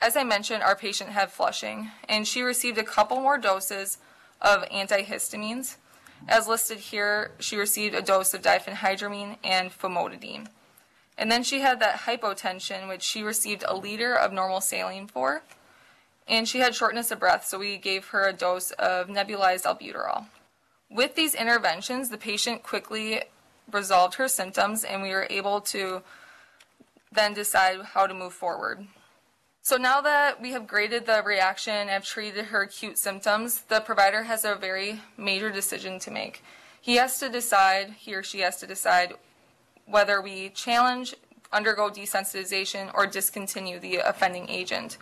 As 0.00 0.16
I 0.16 0.24
mentioned, 0.24 0.62
our 0.62 0.76
patient 0.76 1.10
had 1.10 1.30
flushing, 1.30 1.90
and 2.08 2.26
she 2.26 2.42
received 2.42 2.78
a 2.78 2.84
couple 2.84 3.20
more 3.20 3.38
doses 3.38 3.98
of 4.40 4.68
antihistamines. 4.70 5.76
As 6.28 6.48
listed 6.48 6.78
here, 6.78 7.32
she 7.38 7.56
received 7.56 7.94
a 7.94 8.02
dose 8.02 8.32
of 8.34 8.42
diphenhydramine 8.42 9.36
and 9.42 9.70
famotidine. 9.70 10.48
And 11.18 11.30
then 11.30 11.42
she 11.42 11.60
had 11.60 11.80
that 11.80 12.00
hypotension, 12.00 12.88
which 12.88 13.02
she 13.02 13.22
received 13.22 13.64
a 13.66 13.76
liter 13.76 14.14
of 14.14 14.32
normal 14.32 14.60
saline 14.60 15.06
for. 15.06 15.42
And 16.26 16.48
she 16.48 16.60
had 16.60 16.74
shortness 16.74 17.10
of 17.10 17.20
breath, 17.20 17.46
so 17.46 17.58
we 17.58 17.76
gave 17.76 18.08
her 18.08 18.26
a 18.26 18.32
dose 18.32 18.70
of 18.72 19.08
nebulized 19.08 19.64
albuterol. 19.64 20.26
With 20.90 21.14
these 21.14 21.34
interventions, 21.34 22.08
the 22.08 22.18
patient 22.18 22.62
quickly 22.62 23.22
resolved 23.70 24.14
her 24.14 24.28
symptoms, 24.28 24.84
and 24.84 25.02
we 25.02 25.10
were 25.10 25.26
able 25.28 25.60
to 25.62 26.02
then 27.10 27.34
decide 27.34 27.82
how 27.82 28.06
to 28.06 28.14
move 28.14 28.32
forward. 28.32 28.86
So 29.64 29.76
now 29.76 30.00
that 30.00 30.42
we 30.42 30.50
have 30.50 30.66
graded 30.66 31.06
the 31.06 31.22
reaction 31.24 31.72
and 31.72 31.88
have 31.88 32.04
treated 32.04 32.46
her 32.46 32.62
acute 32.62 32.98
symptoms, 32.98 33.62
the 33.68 33.78
provider 33.78 34.24
has 34.24 34.44
a 34.44 34.56
very 34.56 35.00
major 35.16 35.52
decision 35.52 36.00
to 36.00 36.10
make. 36.10 36.42
He 36.80 36.96
has 36.96 37.20
to 37.20 37.28
decide, 37.28 37.90
he 37.96 38.12
or 38.12 38.24
she 38.24 38.40
has 38.40 38.56
to 38.56 38.66
decide 38.66 39.14
whether 39.86 40.20
we 40.20 40.48
challenge, 40.48 41.14
undergo 41.52 41.90
desensitization, 41.90 42.92
or 42.92 43.06
discontinue 43.06 43.78
the 43.78 43.98
offending 43.98 44.48
agent. 44.48 44.98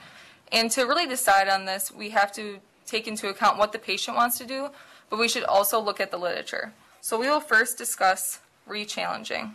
And 0.53 0.71
to 0.73 0.85
really 0.85 1.07
decide 1.07 1.49
on 1.49 1.65
this, 1.65 1.91
we 1.91 2.11
have 2.11 2.31
to 2.33 2.59
take 2.85 3.09
into 3.09 3.29
account 3.29 3.57
what 3.57 3.73
the 3.73 3.79
patient 3.79 4.19
wants 4.19 4.37
to 4.39 4.45
do, 4.45 4.69
but 5.09 5.19
we 5.19 5.29
should 5.29 5.45
also 5.45 5.81
look 5.81 6.01
at 6.01 6.11
the 6.11 6.19
literature. 6.19 6.75
So 7.01 7.19
we 7.19 7.31
will 7.31 7.41
first 7.41 7.79
discuss 7.79 8.41
re-challenging. 8.67 9.55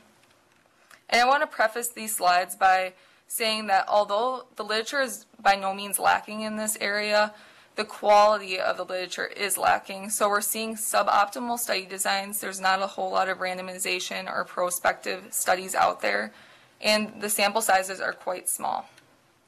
And 1.12 1.22
I 1.22 1.28
want 1.28 1.44
to 1.44 1.48
preface 1.48 1.90
these 1.90 2.16
slides 2.16 2.56
by 2.56 2.94
saying 3.28 3.68
that 3.68 3.86
although 3.88 4.46
the 4.56 4.64
literature 4.64 5.02
is 5.02 5.26
by 5.42 5.56
no 5.56 5.74
means 5.74 6.00
lacking 6.00 6.42
in 6.42 6.58
this 6.58 6.78
area, 6.80 7.34
the 7.76 7.84
quality 7.84 8.60
of 8.60 8.78
the 8.78 8.86
literature 8.86 9.26
is 9.26 9.58
lacking. 9.58 10.10
So 10.10 10.30
we're 10.30 10.42
seeing 10.42 10.76
suboptimal 10.76 11.60
study 11.60 11.86
designs. 11.86 12.40
There's 12.40 12.62
not 12.62 12.82
a 12.82 12.88
whole 12.88 13.12
lot 13.12 13.28
of 13.28 13.40
randomization 13.40 14.32
or 14.32 14.46
prospective 14.46 15.34
studies 15.34 15.76
out 15.76 16.02
there, 16.02 16.32
and 16.80 17.22
the 17.22 17.30
sample 17.30 17.62
sizes 17.62 18.00
are 18.00 18.14
quite 18.14 18.48
small. 18.48 18.88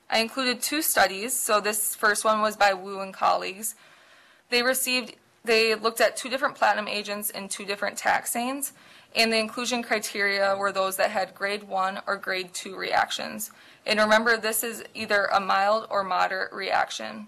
I 0.10 0.20
included 0.20 0.62
two 0.62 0.82
studies. 0.82 1.38
So 1.38 1.60
this 1.60 1.96
first 1.96 2.24
one 2.26 2.42
was 2.42 2.56
by 2.56 2.74
Wu 2.74 3.00
and 3.00 3.14
colleagues. 3.14 3.76
They 4.50 4.64
received, 4.64 5.16
they 5.44 5.76
looked 5.76 6.02
at 6.02 6.16
two 6.16 6.30
different 6.30 6.56
platinum 6.56 6.88
agents 6.88 7.30
and 7.30 7.50
two 7.50 7.66
different 7.66 7.98
taxanes, 7.98 8.72
and 9.16 9.32
the 9.32 9.38
inclusion 9.38 9.82
criteria 9.82 10.56
were 10.56 10.72
those 10.72 10.98
that 10.98 11.12
had 11.12 11.34
grade 11.34 11.64
one 11.64 12.02
or 12.06 12.18
grade 12.18 12.54
two 12.54 12.76
reactions. 12.76 13.52
And 13.86 14.00
remember, 14.00 14.38
this 14.38 14.64
is 14.64 14.84
either 14.94 15.26
a 15.26 15.40
mild 15.40 15.88
or 15.90 16.04
moderate 16.04 16.54
reaction. 16.54 17.28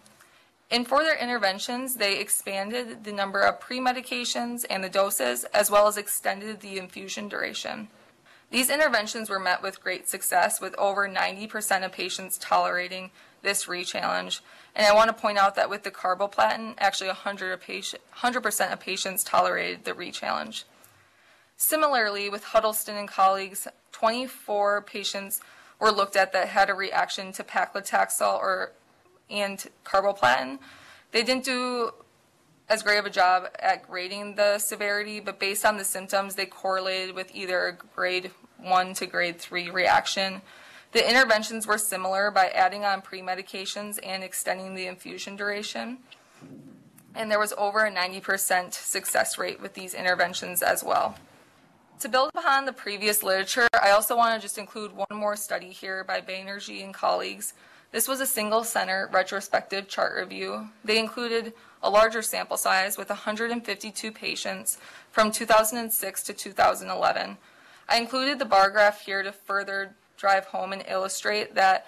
And 0.71 0.87
for 0.87 1.03
their 1.03 1.17
interventions, 1.17 1.95
they 1.95 2.19
expanded 2.19 3.03
the 3.03 3.11
number 3.11 3.41
of 3.41 3.59
pre-medications 3.59 4.65
and 4.69 4.83
the 4.83 4.89
doses, 4.89 5.45
as 5.45 5.71
well 5.71 5.87
as 5.87 5.97
extended 5.97 6.59
the 6.59 6.77
infusion 6.77 7.27
duration. 7.27 7.87
These 8.51 8.69
interventions 8.69 9.29
were 9.29 9.39
met 9.39 9.63
with 9.63 9.81
great 9.81 10.07
success, 10.07 10.61
with 10.61 10.75
over 10.77 11.07
90% 11.07 11.85
of 11.85 11.91
patients 11.91 12.37
tolerating 12.37 13.09
this 13.41 13.67
re-challenge. 13.67 14.41
And 14.75 14.85
I 14.85 14.93
want 14.93 15.07
to 15.07 15.13
point 15.19 15.37
out 15.37 15.55
that 15.55 15.69
with 15.69 15.83
the 15.83 15.91
carboplatin, 15.91 16.75
actually 16.77 17.09
100% 17.09 18.73
of 18.73 18.79
patients 18.79 19.23
tolerated 19.23 19.85
the 19.85 19.93
re-challenge. 19.93 20.65
Similarly, 21.61 22.29
with 22.29 22.45
Huddleston 22.45 22.95
and 22.95 23.07
colleagues, 23.07 23.67
24 23.91 24.81
patients 24.83 25.41
were 25.77 25.91
looked 25.91 26.15
at 26.15 26.31
that 26.31 26.47
had 26.47 26.69
a 26.69 26.73
reaction 26.73 27.33
to 27.33 27.43
paclitaxel 27.43 28.39
or 28.39 28.71
and 29.29 29.67
carboplatin. 29.83 30.59
They 31.11 31.21
didn't 31.21 31.43
do 31.43 31.91
as 32.69 32.81
great 32.81 32.97
of 32.97 33.05
a 33.05 33.09
job 33.09 33.49
at 33.59 33.85
grading 33.85 34.35
the 34.35 34.57
severity, 34.57 35.19
but 35.19 35.37
based 35.37 35.65
on 35.65 35.75
the 35.75 35.83
symptoms, 35.83 36.35
they 36.35 36.45
correlated 36.45 37.13
with 37.13 37.29
either 37.35 37.67
a 37.67 37.73
grade 37.73 38.31
1 38.59 38.93
to 38.93 39.05
grade 39.05 39.37
3 39.37 39.69
reaction. 39.69 40.41
The 40.93 41.07
interventions 41.07 41.67
were 41.67 41.77
similar 41.77 42.31
by 42.31 42.47
adding 42.47 42.85
on 42.85 43.01
pre-medications 43.01 43.99
and 44.01 44.23
extending 44.23 44.75
the 44.75 44.87
infusion 44.87 45.35
duration. 45.35 45.97
And 47.13 47.29
there 47.29 47.37
was 47.37 47.53
over 47.57 47.85
a 47.85 47.91
90% 47.91 48.73
success 48.73 49.37
rate 49.37 49.61
with 49.61 49.73
these 49.73 49.93
interventions 49.93 50.63
as 50.63 50.85
well. 50.85 51.15
To 51.99 52.07
build 52.07 52.31
upon 52.33 52.63
the 52.63 52.71
previous 52.71 53.23
literature, 53.23 53.67
I 53.83 53.91
also 53.91 54.15
want 54.15 54.33
to 54.33 54.41
just 54.41 54.57
include 54.57 54.95
one 54.95 55.07
more 55.11 55.35
study 55.35 55.71
here 55.71 56.05
by 56.05 56.21
Banerjee 56.21 56.81
and 56.81 56.93
colleagues. 56.93 57.53
This 57.91 58.07
was 58.07 58.21
a 58.21 58.25
single 58.25 58.63
center 58.63 59.09
retrospective 59.11 59.89
chart 59.89 60.15
review. 60.15 60.69
They 60.85 60.97
included 60.97 61.51
a 61.83 61.89
larger 61.89 62.21
sample 62.21 62.55
size 62.55 62.97
with 62.97 63.09
152 63.09 64.13
patients 64.13 64.77
from 65.11 65.29
2006 65.29 66.23
to 66.23 66.33
2011. 66.33 67.37
I 67.89 67.97
included 67.97 68.39
the 68.39 68.45
bar 68.45 68.69
graph 68.69 69.01
here 69.01 69.21
to 69.21 69.33
further 69.33 69.93
drive 70.15 70.45
home 70.45 70.71
and 70.71 70.85
illustrate 70.87 71.53
that 71.55 71.85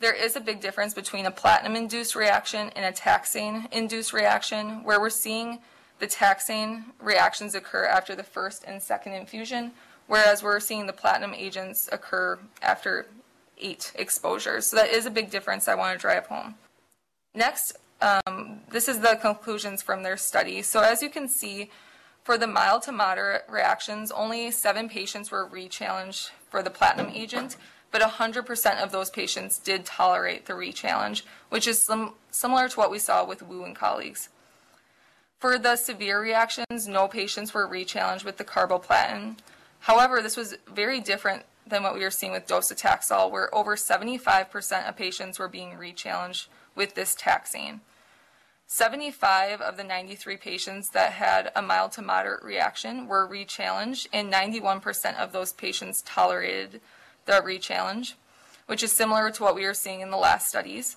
there 0.00 0.14
is 0.14 0.36
a 0.36 0.40
big 0.40 0.62
difference 0.62 0.94
between 0.94 1.26
a 1.26 1.30
platinum-induced 1.30 2.16
reaction 2.16 2.70
and 2.74 2.86
a 2.86 2.98
taxane-induced 2.98 4.14
reaction, 4.14 4.82
where 4.82 5.00
we're 5.00 5.10
seeing 5.10 5.58
the 5.98 6.06
taxane 6.06 6.84
reactions 7.00 7.54
occur 7.54 7.84
after 7.84 8.14
the 8.14 8.22
first 8.22 8.64
and 8.66 8.82
second 8.82 9.14
infusion, 9.14 9.72
whereas 10.06 10.42
we're 10.42 10.60
seeing 10.60 10.86
the 10.86 10.92
platinum 10.92 11.34
agents 11.34 11.88
occur 11.90 12.38
after 12.62 13.06
eight 13.58 13.92
exposures. 13.94 14.66
So 14.66 14.76
that 14.76 14.90
is 14.90 15.06
a 15.06 15.10
big 15.10 15.30
difference 15.30 15.68
I 15.68 15.74
want 15.74 15.98
to 15.98 16.00
drive 16.00 16.26
home. 16.26 16.56
Next, 17.34 17.78
um, 18.00 18.60
this 18.70 18.88
is 18.88 19.00
the 19.00 19.18
conclusions 19.20 19.82
from 19.82 20.02
their 20.02 20.16
study. 20.16 20.62
So 20.62 20.80
as 20.80 21.02
you 21.02 21.08
can 21.08 21.28
see, 21.28 21.70
for 22.22 22.36
the 22.36 22.46
mild 22.46 22.82
to 22.82 22.92
moderate 22.92 23.44
reactions, 23.48 24.10
only 24.10 24.50
seven 24.50 24.88
patients 24.88 25.30
were 25.30 25.46
re-challenged 25.46 26.30
for 26.50 26.62
the 26.62 26.70
platinum 26.70 27.10
agent, 27.14 27.56
but 27.92 28.02
100% 28.02 28.82
of 28.82 28.90
those 28.90 29.10
patients 29.10 29.58
did 29.58 29.84
tolerate 29.84 30.46
the 30.46 30.54
re-challenge, 30.54 31.24
which 31.50 31.66
is 31.66 31.82
sim 31.82 32.12
similar 32.30 32.68
to 32.68 32.76
what 32.76 32.90
we 32.90 32.98
saw 32.98 33.24
with 33.24 33.42
Wu 33.42 33.64
and 33.64 33.76
colleagues. 33.76 34.28
For 35.38 35.58
the 35.58 35.76
severe 35.76 36.20
reactions, 36.20 36.88
no 36.88 37.08
patients 37.08 37.52
were 37.52 37.66
re-challenged 37.66 38.24
with 38.24 38.38
the 38.38 38.44
carboplatin. 38.44 39.36
However, 39.80 40.22
this 40.22 40.36
was 40.36 40.56
very 40.66 41.00
different 41.00 41.44
than 41.66 41.82
what 41.82 41.94
we 41.94 42.00
were 42.00 42.10
seeing 42.10 42.32
with 42.32 42.46
docetaxel, 42.46 43.30
where 43.30 43.54
over 43.54 43.76
75% 43.76 44.88
of 44.88 44.96
patients 44.96 45.38
were 45.38 45.48
being 45.48 45.76
re-challenged 45.76 46.48
with 46.74 46.94
this 46.94 47.14
taxane. 47.14 47.80
75 48.66 49.60
of 49.60 49.76
the 49.76 49.84
93 49.84 50.38
patients 50.38 50.90
that 50.90 51.12
had 51.12 51.52
a 51.54 51.62
mild 51.62 51.92
to 51.92 52.02
moderate 52.02 52.42
reaction 52.42 53.06
were 53.06 53.26
re-challenged, 53.26 54.08
and 54.12 54.32
91% 54.32 55.16
of 55.16 55.32
those 55.32 55.52
patients 55.52 56.02
tolerated 56.02 56.80
the 57.26 57.42
re-challenge, 57.44 58.16
which 58.66 58.82
is 58.82 58.90
similar 58.90 59.30
to 59.30 59.42
what 59.42 59.54
we 59.54 59.66
were 59.66 59.74
seeing 59.74 60.00
in 60.00 60.10
the 60.10 60.16
last 60.16 60.48
studies. 60.48 60.96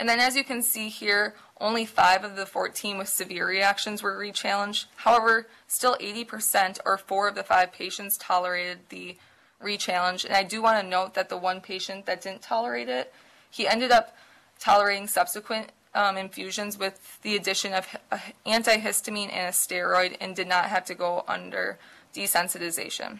And 0.00 0.08
then 0.08 0.18
as 0.18 0.34
you 0.34 0.42
can 0.42 0.62
see 0.62 0.88
here, 0.88 1.34
only 1.60 1.84
five 1.84 2.24
of 2.24 2.34
the 2.34 2.46
14 2.46 2.96
with 2.96 3.08
severe 3.10 3.46
reactions 3.46 4.02
were 4.02 4.16
re-challenged. 4.16 4.86
However, 4.96 5.46
still 5.66 5.94
80% 6.00 6.78
or 6.86 6.96
four 6.96 7.28
of 7.28 7.34
the 7.34 7.42
five 7.42 7.70
patients 7.70 8.16
tolerated 8.16 8.78
the 8.88 9.18
re-challenge. 9.60 10.24
And 10.24 10.32
I 10.32 10.42
do 10.42 10.62
want 10.62 10.82
to 10.82 10.88
note 10.88 11.12
that 11.14 11.28
the 11.28 11.36
one 11.36 11.60
patient 11.60 12.06
that 12.06 12.22
didn't 12.22 12.40
tolerate 12.40 12.88
it, 12.88 13.12
he 13.50 13.68
ended 13.68 13.90
up 13.90 14.16
tolerating 14.58 15.06
subsequent 15.06 15.70
um, 15.94 16.16
infusions 16.16 16.78
with 16.78 17.20
the 17.20 17.36
addition 17.36 17.74
of 17.74 17.86
antihistamine 18.46 19.30
and 19.30 19.48
a 19.48 19.52
steroid 19.52 20.16
and 20.18 20.34
did 20.34 20.48
not 20.48 20.64
have 20.64 20.86
to 20.86 20.94
go 20.94 21.24
under 21.28 21.78
desensitization. 22.14 23.18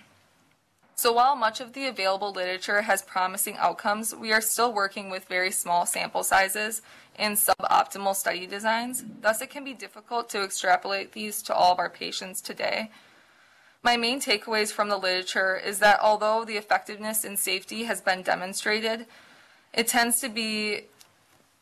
So 1.01 1.13
while 1.13 1.35
much 1.35 1.63
of 1.63 1.73
the 1.73 1.87
available 1.87 2.31
literature 2.31 2.83
has 2.83 3.01
promising 3.01 3.57
outcomes, 3.57 4.15
we 4.15 4.35
are 4.35 4.43
still 4.43 4.71
working 4.71 5.09
with 5.09 5.25
very 5.25 5.51
small 5.51 5.87
sample 5.87 6.23
sizes 6.23 6.83
and 7.17 7.39
suboptimal 7.39 8.15
study 8.15 8.47
designs. 8.47 9.03
Thus, 9.23 9.41
it 9.41 9.49
can 9.49 9.65
be 9.65 9.73
difficult 9.73 10.29
to 10.29 10.43
extrapolate 10.45 11.13
these 11.13 11.41
to 11.45 11.55
all 11.55 11.73
of 11.73 11.79
our 11.79 11.89
patients 11.89 12.43
today. 12.43 12.91
My 13.83 13.97
main 13.97 14.21
takeaways 14.21 14.73
from 14.73 14.91
the 14.91 14.99
literature 14.99 15.57
is 15.57 15.79
that 15.79 16.01
although 16.03 16.45
the 16.45 16.59
effectiveness 16.59 17.25
and 17.25 17.39
safety 17.39 17.85
has 17.85 18.03
been 18.03 18.21
demonstrated, 18.21 19.07
it 19.73 19.89
tends 19.89 20.21
to 20.21 20.29
be 20.29 20.83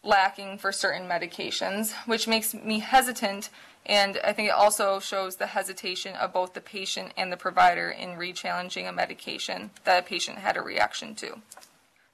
lacking 0.02 0.58
for 0.58 0.72
certain 0.72 1.08
medications, 1.08 1.92
which 2.06 2.26
makes 2.26 2.54
me 2.54 2.80
hesitant 2.80 3.50
and 3.88 4.20
I 4.22 4.34
think 4.34 4.48
it 4.48 4.54
also 4.54 5.00
shows 5.00 5.36
the 5.36 5.46
hesitation 5.46 6.14
of 6.14 6.32
both 6.32 6.52
the 6.52 6.60
patient 6.60 7.12
and 7.16 7.32
the 7.32 7.36
provider 7.38 7.90
in 7.90 8.18
re-challenging 8.18 8.86
a 8.86 8.92
medication 8.92 9.70
that 9.84 9.98
a 9.98 10.06
patient 10.06 10.38
had 10.38 10.56
a 10.56 10.62
reaction 10.62 11.14
to. 11.16 11.40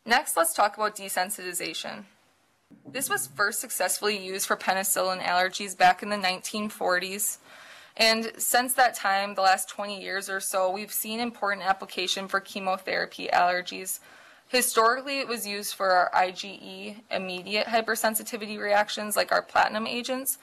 Next, 0.07 0.37
let's 0.37 0.55
talk 0.55 0.77
about 0.77 0.97
desensitization. 0.97 2.05
This 2.87 3.11
was 3.11 3.27
first 3.27 3.61
successfully 3.61 4.17
used 4.17 4.47
for 4.47 4.57
penicillin 4.57 5.23
allergies 5.23 5.77
back 5.77 6.03
in 6.03 6.11
the 6.11 6.17
1940s. 6.17 7.39
And 7.97 8.33
since 8.39 8.75
that 8.75 8.95
time, 8.95 9.35
the 9.35 9.43
last 9.43 9.69
20 9.69 10.01
years 10.01 10.29
or 10.29 10.41
so, 10.41 10.71
we've 10.71 10.93
seen 10.93 11.21
important 11.21 11.67
application 11.67 12.29
for 12.29 12.41
chemotherapy 12.41 13.29
allergies. 13.33 14.01
Historically, 14.49 15.21
it 15.21 15.29
was 15.29 15.47
used 15.47 15.75
for 15.75 15.91
our 15.91 16.11
IgE 16.15 16.97
immediate 17.11 17.67
hypersensitivity 17.67 18.59
reactions 18.59 19.17
like 19.17 19.33
our 19.33 19.43
platinum 19.43 19.87
agents, 19.87 20.39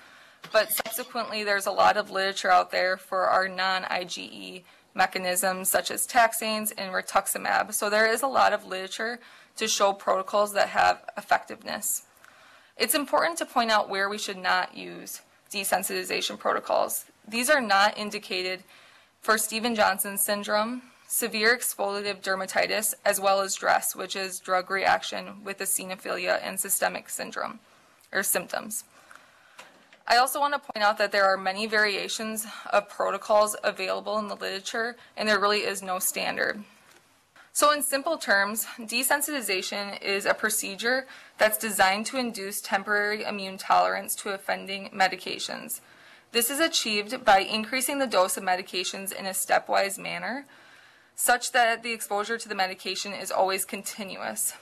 but 0.51 0.71
subsequently 0.71 1.43
there's 1.43 1.65
a 1.65 1.71
lot 1.71 1.97
of 1.97 2.11
literature 2.11 2.51
out 2.51 2.71
there 2.71 2.97
for 2.97 3.27
our 3.27 3.47
non-IgE 3.47 4.63
mechanisms 4.93 5.69
such 5.69 5.91
as 5.91 6.07
taxanes 6.07 6.73
and 6.77 6.93
rituximab. 6.93 7.73
So 7.73 7.89
there 7.89 8.11
is 8.11 8.21
a 8.21 8.27
lot 8.27 8.53
of 8.53 8.65
literature 8.65 9.19
to 9.57 9.67
show 9.67 9.93
protocols 9.93 10.53
that 10.53 10.69
have 10.69 11.03
effectiveness. 11.17 12.03
It's 12.77 12.95
important 12.95 13.37
to 13.37 13.45
point 13.45 13.71
out 13.71 13.89
where 13.89 14.09
we 14.09 14.17
should 14.17 14.37
not 14.37 14.75
use 14.75 15.21
desensitization 15.51 16.37
protocols. 16.39 17.05
These 17.27 17.49
are 17.49 17.61
not 17.61 17.97
indicated 17.97 18.63
for 19.21 19.37
Stevens-Johnson 19.37 20.17
syndrome, 20.17 20.81
severe 21.07 21.55
exfoliative 21.55 22.21
dermatitis, 22.21 22.93
as 23.05 23.19
well 23.19 23.41
as 23.41 23.55
DRESS, 23.55 23.95
which 23.95 24.15
is 24.15 24.39
drug 24.39 24.71
reaction 24.71 25.43
with 25.43 25.59
eosinophilia 25.59 26.39
and 26.41 26.59
systemic 26.59 27.09
syndrome 27.09 27.59
or 28.11 28.23
symptoms. 28.23 28.83
I 30.11 30.17
also 30.17 30.41
want 30.41 30.53
to 30.53 30.59
point 30.59 30.83
out 30.83 30.97
that 30.97 31.13
there 31.13 31.23
are 31.23 31.37
many 31.37 31.67
variations 31.67 32.45
of 32.73 32.89
protocols 32.89 33.55
available 33.63 34.17
in 34.17 34.27
the 34.27 34.35
literature, 34.35 34.97
and 35.15 35.29
there 35.29 35.39
really 35.39 35.59
is 35.59 35.81
no 35.81 35.99
standard. 35.99 36.65
So 37.53 37.71
in 37.71 37.81
simple 37.81 38.17
terms, 38.17 38.65
desensitization 38.77 40.01
is 40.01 40.25
a 40.25 40.33
procedure 40.33 41.07
that's 41.37 41.57
designed 41.57 42.07
to 42.07 42.17
induce 42.17 42.59
temporary 42.59 43.23
immune 43.23 43.57
tolerance 43.57 44.13
to 44.15 44.33
offending 44.33 44.89
medications. 44.93 45.79
This 46.33 46.49
is 46.49 46.59
achieved 46.59 47.23
by 47.23 47.39
increasing 47.39 47.99
the 47.99 48.05
dose 48.05 48.35
of 48.35 48.43
medications 48.43 49.13
in 49.13 49.25
a 49.25 49.29
stepwise 49.29 49.97
manner, 49.97 50.43
such 51.15 51.53
that 51.53 51.83
the 51.83 51.93
exposure 51.93 52.37
to 52.37 52.49
the 52.49 52.55
medication 52.55 53.13
is 53.13 53.31
always 53.31 53.63
continuous. 53.63 54.55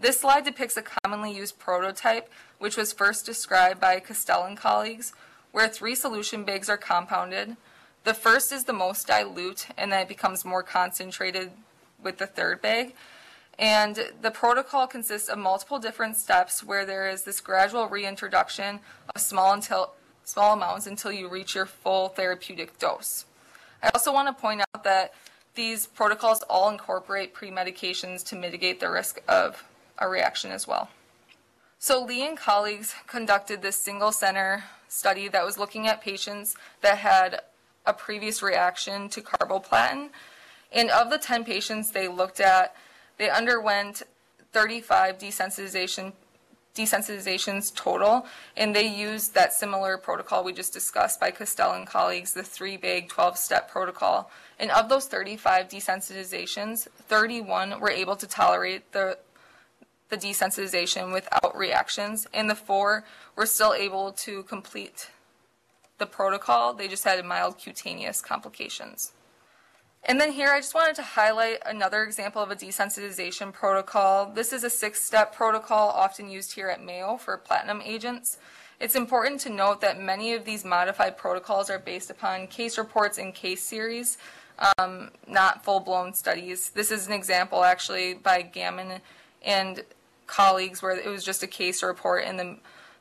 This 0.00 0.20
slide 0.20 0.44
depicts 0.44 0.76
a 0.76 0.82
commonly 0.82 1.34
used 1.34 1.58
prototype, 1.58 2.30
which 2.58 2.76
was 2.76 2.92
first 2.92 3.26
described 3.26 3.80
by 3.80 3.98
Castells 3.98 4.46
and 4.46 4.56
colleagues, 4.56 5.12
where 5.50 5.68
three 5.68 5.96
solution 5.96 6.44
bags 6.44 6.68
are 6.68 6.76
compounded. 6.76 7.56
The 8.04 8.14
first 8.14 8.52
is 8.52 8.64
the 8.64 8.72
most 8.72 9.08
dilute, 9.08 9.66
and 9.76 9.90
then 9.90 10.02
it 10.02 10.08
becomes 10.08 10.44
more 10.44 10.62
concentrated 10.62 11.50
with 12.00 12.18
the 12.18 12.26
third 12.26 12.62
bag. 12.62 12.94
And 13.58 14.12
the 14.22 14.30
protocol 14.30 14.86
consists 14.86 15.28
of 15.28 15.38
multiple 15.38 15.80
different 15.80 16.16
steps 16.16 16.62
where 16.62 16.86
there 16.86 17.10
is 17.10 17.24
this 17.24 17.40
gradual 17.40 17.88
reintroduction 17.88 18.78
of 19.12 19.20
small 19.20 19.52
until 19.52 19.94
small 20.22 20.52
amounts 20.52 20.86
until 20.86 21.10
you 21.10 21.28
reach 21.28 21.56
your 21.56 21.66
full 21.66 22.08
therapeutic 22.10 22.78
dose. 22.78 23.24
I 23.82 23.90
also 23.94 24.12
want 24.12 24.28
to 24.28 24.40
point 24.40 24.60
out 24.60 24.84
that 24.84 25.12
these 25.56 25.86
protocols 25.86 26.42
all 26.48 26.70
incorporate 26.70 27.34
pre-medications 27.34 28.24
to 28.26 28.36
mitigate 28.36 28.78
the 28.78 28.90
risk 28.90 29.20
of 29.26 29.64
a 29.98 30.08
reaction 30.08 30.50
as 30.50 30.66
well. 30.66 30.90
So 31.78 32.02
Lee 32.02 32.26
and 32.26 32.36
colleagues 32.36 32.94
conducted 33.06 33.62
this 33.62 33.76
single 33.76 34.12
center 34.12 34.64
study 34.88 35.28
that 35.28 35.44
was 35.44 35.58
looking 35.58 35.86
at 35.86 36.02
patients 36.02 36.56
that 36.80 36.98
had 36.98 37.40
a 37.86 37.92
previous 37.92 38.42
reaction 38.42 39.08
to 39.10 39.20
carboplatin. 39.20 40.10
And 40.72 40.90
of 40.90 41.10
the 41.10 41.18
10 41.18 41.44
patients 41.44 41.92
they 41.92 42.08
looked 42.08 42.40
at, 42.40 42.74
they 43.16 43.30
underwent 43.30 44.02
35 44.52 45.18
desensitization 45.18 46.12
desensitizations 46.78 47.74
total, 47.74 48.24
and 48.56 48.74
they 48.74 48.86
used 48.86 49.34
that 49.34 49.52
similar 49.52 49.98
protocol 49.98 50.44
we 50.44 50.52
just 50.52 50.72
discussed 50.72 51.18
by 51.18 51.30
Castells 51.30 51.76
and 51.76 51.86
colleagues, 51.86 52.34
the 52.34 52.42
three 52.42 52.76
bag 52.76 53.08
12 53.08 53.36
step 53.36 53.68
protocol. 53.68 54.30
And 54.60 54.70
of 54.70 54.88
those 54.88 55.06
35 55.06 55.68
desensitizations, 55.68 56.86
31 57.08 57.80
were 57.80 57.90
able 57.90 58.16
to 58.16 58.26
tolerate 58.26 58.92
the 58.92 59.18
the 60.08 60.16
desensitization 60.16 61.12
without 61.12 61.56
reactions, 61.56 62.26
and 62.32 62.48
the 62.48 62.54
four 62.54 63.04
were 63.36 63.46
still 63.46 63.74
able 63.74 64.12
to 64.12 64.42
complete 64.44 65.10
the 65.98 66.06
protocol. 66.06 66.72
They 66.72 66.88
just 66.88 67.04
had 67.04 67.22
mild 67.24 67.58
cutaneous 67.58 68.20
complications. 68.20 69.12
And 70.04 70.20
then 70.20 70.32
here 70.32 70.50
I 70.50 70.60
just 70.60 70.74
wanted 70.74 70.96
to 70.96 71.02
highlight 71.02 71.58
another 71.66 72.04
example 72.04 72.40
of 72.40 72.50
a 72.50 72.56
desensitization 72.56 73.52
protocol. 73.52 74.30
This 74.32 74.52
is 74.52 74.64
a 74.64 74.70
six-step 74.70 75.34
protocol 75.34 75.88
often 75.88 76.30
used 76.30 76.52
here 76.52 76.68
at 76.68 76.82
Mayo 76.82 77.16
for 77.16 77.36
platinum 77.36 77.82
agents. 77.84 78.38
It's 78.80 78.94
important 78.94 79.40
to 79.40 79.50
note 79.50 79.80
that 79.80 80.00
many 80.00 80.34
of 80.34 80.44
these 80.44 80.64
modified 80.64 81.18
protocols 81.18 81.68
are 81.68 81.80
based 81.80 82.10
upon 82.10 82.46
case 82.46 82.78
reports 82.78 83.18
and 83.18 83.34
case 83.34 83.62
series, 83.62 84.18
um, 84.78 85.10
not 85.26 85.64
full-blown 85.64 86.14
studies. 86.14 86.70
This 86.70 86.92
is 86.92 87.08
an 87.08 87.12
example 87.12 87.64
actually 87.64 88.14
by 88.14 88.42
Gammon 88.42 89.00
and 89.42 89.82
colleagues 90.28 90.80
where 90.80 90.96
it 90.96 91.08
was 91.08 91.24
just 91.24 91.42
a 91.42 91.48
case 91.48 91.82
report 91.82 92.24
and 92.24 92.38
the 92.38 92.56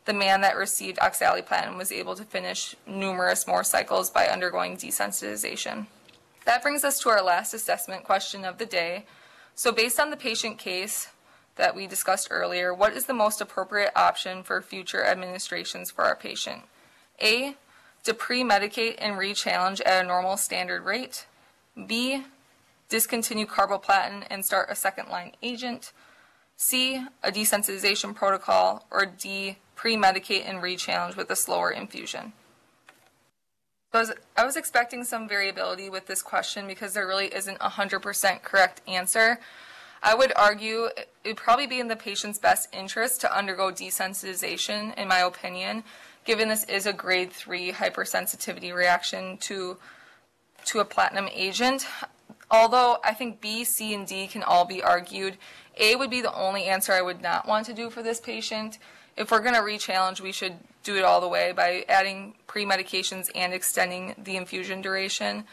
the 0.06 0.14
man 0.14 0.40
that 0.40 0.56
received 0.56 0.98
oxaliplatin 1.00 1.78
was 1.78 1.92
able 1.92 2.16
to 2.16 2.24
finish 2.24 2.78
numerous 2.88 3.46
more 3.46 3.64
cycles 3.64 4.10
by 4.10 4.26
undergoing 4.28 4.78
desensitization. 4.78 5.86
That 6.46 6.64
brings 6.64 6.86
us 6.86 6.98
to 7.02 7.10
our 7.10 7.22
last 7.22 7.54
assessment 7.54 8.06
question 8.06 8.46
of 8.46 8.58
the 8.58 8.66
day. 8.66 9.06
So 9.54 9.74
based 9.74 10.00
on 10.00 10.10
the 10.10 10.16
patient 10.16 10.58
case 10.60 11.10
that 11.58 11.76
we 11.76 11.88
discussed 11.88 12.30
earlier, 12.32 12.74
what 12.74 12.94
is 12.94 13.04
the 13.04 13.14
most 13.14 13.42
appropriate 13.42 13.92
option 13.98 14.44
for 14.44 14.62
future 14.62 15.04
administrations 15.04 15.92
for 15.92 16.06
our 16.06 16.16
patient? 16.16 16.62
A, 17.22 17.58
to 18.06 18.14
pre-medicate 18.14 18.96
and 19.00 19.18
re-challenge 19.18 19.82
at 19.82 20.06
a 20.06 20.08
normal 20.08 20.38
standard 20.38 20.86
rate. 20.86 21.26
B, 21.86 22.24
discontinue 22.88 23.46
carboplatin 23.46 24.26
and 24.30 24.46
start 24.46 24.70
a 24.72 24.76
second 24.76 25.10
line 25.10 25.34
agent. 25.44 25.92
C, 26.58 27.06
a 27.24 27.32
desensitization 27.32 28.14
protocol. 28.14 28.86
Or 28.92 29.06
D, 29.06 29.58
pre-medicate 29.76 30.48
and 30.48 30.62
re-challenge 30.62 31.16
with 31.16 31.30
a 31.30 31.36
slower 31.36 31.72
infusion. 31.72 32.34
So 33.94 34.00
I 34.00 34.02
was, 34.02 34.12
I 34.36 34.46
was 34.46 34.58
expecting 34.58 35.06
some 35.06 35.30
variability 35.30 35.90
with 35.90 36.08
this 36.08 36.22
question 36.22 36.68
because 36.68 36.94
there 36.94 37.08
really 37.08 37.34
isn't 37.34 37.58
a 37.62 37.70
100% 37.70 38.42
correct 38.42 38.82
answer. 38.88 39.40
I 40.04 40.14
would 40.14 40.34
argue 40.36 40.86
it 40.86 41.10
would 41.26 41.38
probably 41.38 41.68
be 41.68 41.80
in 41.80 41.88
the 41.88 41.96
patient's 41.96 42.38
best 42.38 42.70
interest 42.74 43.22
to 43.22 43.36
undergo 43.36 43.72
desensitization, 43.72 44.98
in 44.98 45.08
my 45.08 45.20
opinion, 45.20 45.84
given 46.26 46.50
this 46.50 46.66
is 46.66 46.86
a 46.86 46.94
grade 46.94 47.32
3 47.32 47.72
hypersensitivity 47.72 48.74
reaction 48.74 49.38
to, 49.38 49.78
to 50.66 50.80
a 50.80 50.86
platinum 50.86 51.30
agent. 51.32 51.88
Although 52.50 52.98
I 53.04 53.14
think 53.14 53.42
B, 53.42 53.64
C, 53.64 53.94
and 53.94 54.08
D 54.08 54.28
can 54.28 54.44
all 54.44 54.66
be 54.66 54.82
argued, 54.82 55.38
A 55.78 55.96
would 55.96 56.10
be 56.10 56.22
the 56.22 56.34
only 56.34 56.66
answer 56.66 56.94
I 56.94 57.02
would 57.02 57.22
not 57.22 57.48
want 57.48 57.66
to 57.68 57.74
do 57.74 57.90
for 57.90 58.02
this 58.02 58.22
patient 58.22 58.80
if 59.18 59.32
we're 59.32 59.42
going 59.42 59.56
to 59.56 59.64
re-challenge, 59.64 60.22
we 60.22 60.32
should 60.32 60.54
do 60.84 60.96
it 60.96 61.04
all 61.04 61.20
the 61.20 61.28
way 61.28 61.52
by 61.52 61.84
adding 61.90 62.36
pre-medications 62.46 63.30
and 63.36 63.54
extending 63.54 64.16
the 64.24 64.38
infusion 64.38 64.82
duration. 64.82 65.44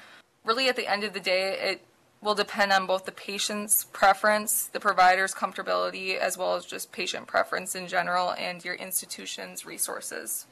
Really, 0.44 0.68
at 0.68 0.76
the 0.76 0.87
end 0.87 1.02
of 1.02 1.14
the 1.14 1.20
day, 1.20 1.59
it 1.59 1.83
will 2.20 2.35
depend 2.35 2.72
on 2.72 2.87
both 2.87 3.07
the 3.07 3.12
patient's 3.12 3.85
preference, 3.85 4.66
the 4.66 4.80
provider's 4.80 5.35
comfortability, 5.35 6.16
as 6.16 6.38
well 6.38 6.54
as 6.54 6.66
just 6.66 6.92
patient 6.92 7.26
preference 7.26 7.74
in 7.74 7.88
general 7.88 8.33
and 8.33 8.64
your 8.64 8.74
institution's 8.74 9.66
resources. 9.66 10.46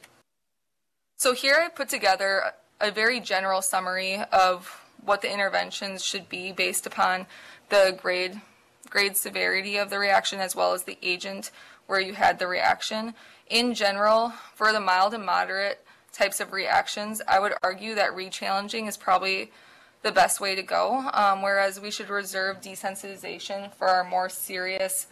So 1.17 1.33
here 1.33 1.55
I 1.63 1.69
put 1.69 1.89
together 1.89 2.53
a 2.81 2.91
very 2.91 3.19
general 3.19 3.61
summary 3.61 4.23
of 4.31 4.82
what 5.05 5.21
the 5.21 5.31
interventions 5.31 6.03
should 6.03 6.29
be 6.29 6.51
based 6.51 6.85
upon 6.85 7.25
the 7.69 7.97
grade 8.01 8.41
grade 8.89 9.17
severity 9.17 9.77
of 9.77 9.89
the 9.89 9.97
reaction 9.97 10.39
as 10.39 10.55
well 10.55 10.73
as 10.73 10.83
the 10.83 10.97
agent 11.01 11.49
where 11.87 11.99
you 11.99 12.13
had 12.13 12.37
the 12.37 12.47
reaction. 12.47 13.13
In 13.49 13.73
general, 13.73 14.33
for 14.53 14.71
the 14.71 14.79
mild 14.79 15.13
and 15.13 15.25
moderate 15.25 15.83
types 16.11 16.39
of 16.39 16.53
reactions, 16.53 17.21
I 17.27 17.39
would 17.39 17.53
argue 17.63 17.95
that 17.95 18.15
re-challenging 18.15 18.85
is 18.85 18.97
probably 18.97 19.51
the 20.03 20.11
best 20.11 20.39
way 20.39 20.53
to 20.53 20.61
go, 20.61 21.09
um, 21.13 21.41
whereas 21.41 21.79
we 21.79 21.89
should 21.89 22.09
reserve 22.09 22.61
desensitization 22.61 23.73
for 23.73 23.87
our 23.87 24.03
more 24.03 24.29
serious 24.29 25.07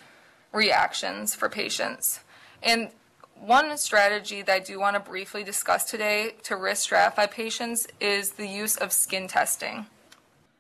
reactions 0.51 1.34
for 1.34 1.49
patients. 1.49 2.19
And 2.62 2.89
one 3.41 3.75
strategy 3.75 4.43
that 4.43 4.54
I 4.54 4.60
do 4.60 4.80
want 4.80 4.95
to 4.95 4.99
briefly 4.99 5.43
discuss 5.43 5.84
today 5.86 6.36
to 6.43 6.56
risk 6.56 6.88
stratify 6.89 7.30
patients 7.30 7.88
is 7.99 8.34
the 8.34 8.45
use 8.47 8.77
of 8.77 8.91
skin 8.91 9.27
testing. 9.27 9.88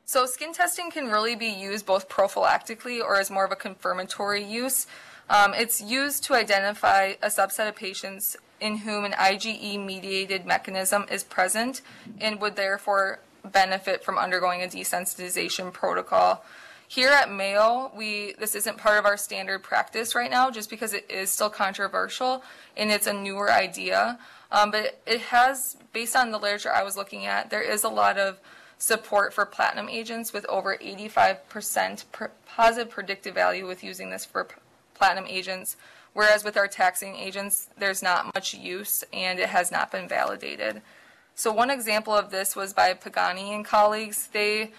So 0.05 0.25
skin 0.25 0.51
testing 0.51 0.89
can 0.89 1.09
really 1.09 1.35
be 1.35 1.47
used 1.47 1.85
both 1.85 2.09
prophylactically 2.09 2.99
or 2.99 3.19
as 3.19 3.29
more 3.29 3.45
of 3.45 3.51
a 3.51 3.55
confirmatory 3.55 4.43
use. 4.43 4.87
Um, 5.29 5.53
it's 5.53 5.79
used 5.79 6.23
to 6.25 6.33
identify 6.33 7.13
a 7.21 7.27
subset 7.27 7.69
of 7.69 7.75
patients 7.75 8.35
in 8.59 8.77
whom 8.77 9.05
an 9.05 9.11
IgE 9.13 9.85
mediated 9.85 10.47
mechanism 10.47 11.05
is 11.09 11.23
present 11.23 11.81
and 12.19 12.41
would 12.41 12.55
therefore 12.55 13.19
benefit 13.45 14.03
from 14.03 14.17
undergoing 14.17 14.63
a 14.63 14.67
desensitization 14.67 15.71
protocol. 15.71 16.43
Here 16.91 17.11
at 17.11 17.31
Mayo, 17.31 17.89
we 17.95 18.33
this 18.37 18.53
isn't 18.53 18.77
part 18.77 18.99
of 18.99 19.05
our 19.05 19.15
standard 19.15 19.63
practice 19.63 20.13
right 20.13 20.29
now, 20.29 20.51
just 20.51 20.69
because 20.69 20.91
it 20.91 21.09
is 21.09 21.31
still 21.31 21.49
controversial 21.49 22.43
and 22.75 22.91
it's 22.91 23.07
a 23.07 23.13
newer 23.13 23.49
idea. 23.49 24.19
Um, 24.51 24.71
but 24.71 24.99
it 25.07 25.21
has, 25.21 25.77
based 25.93 26.17
on 26.17 26.31
the 26.31 26.37
literature 26.37 26.69
I 26.69 26.83
was 26.83 26.97
looking 26.97 27.25
at, 27.25 27.49
there 27.49 27.61
is 27.61 27.85
a 27.85 27.87
lot 27.87 28.17
of 28.17 28.41
support 28.77 29.33
for 29.33 29.45
platinum 29.45 29.87
agents 29.87 30.33
with 30.33 30.45
over 30.49 30.75
85% 30.75 32.03
positive 32.45 32.91
predictive 32.91 33.35
value 33.35 33.65
with 33.65 33.85
using 33.85 34.09
this 34.09 34.25
for 34.25 34.49
platinum 34.93 35.27
agents, 35.29 35.77
whereas 36.11 36.43
with 36.43 36.57
our 36.57 36.67
taxane 36.67 37.17
agents, 37.17 37.69
there's 37.77 38.03
not 38.03 38.35
much 38.35 38.53
use 38.53 39.05
and 39.13 39.39
it 39.39 39.47
has 39.47 39.71
not 39.71 39.93
been 39.93 40.09
validated. 40.09 40.81
So 41.35 41.53
one 41.53 41.69
example 41.69 42.13
of 42.13 42.31
this 42.31 42.53
was 42.53 42.73
by 42.73 42.93
Pagani 42.95 43.53
and 43.53 43.63
colleagues. 43.63 44.27
They 44.33 44.73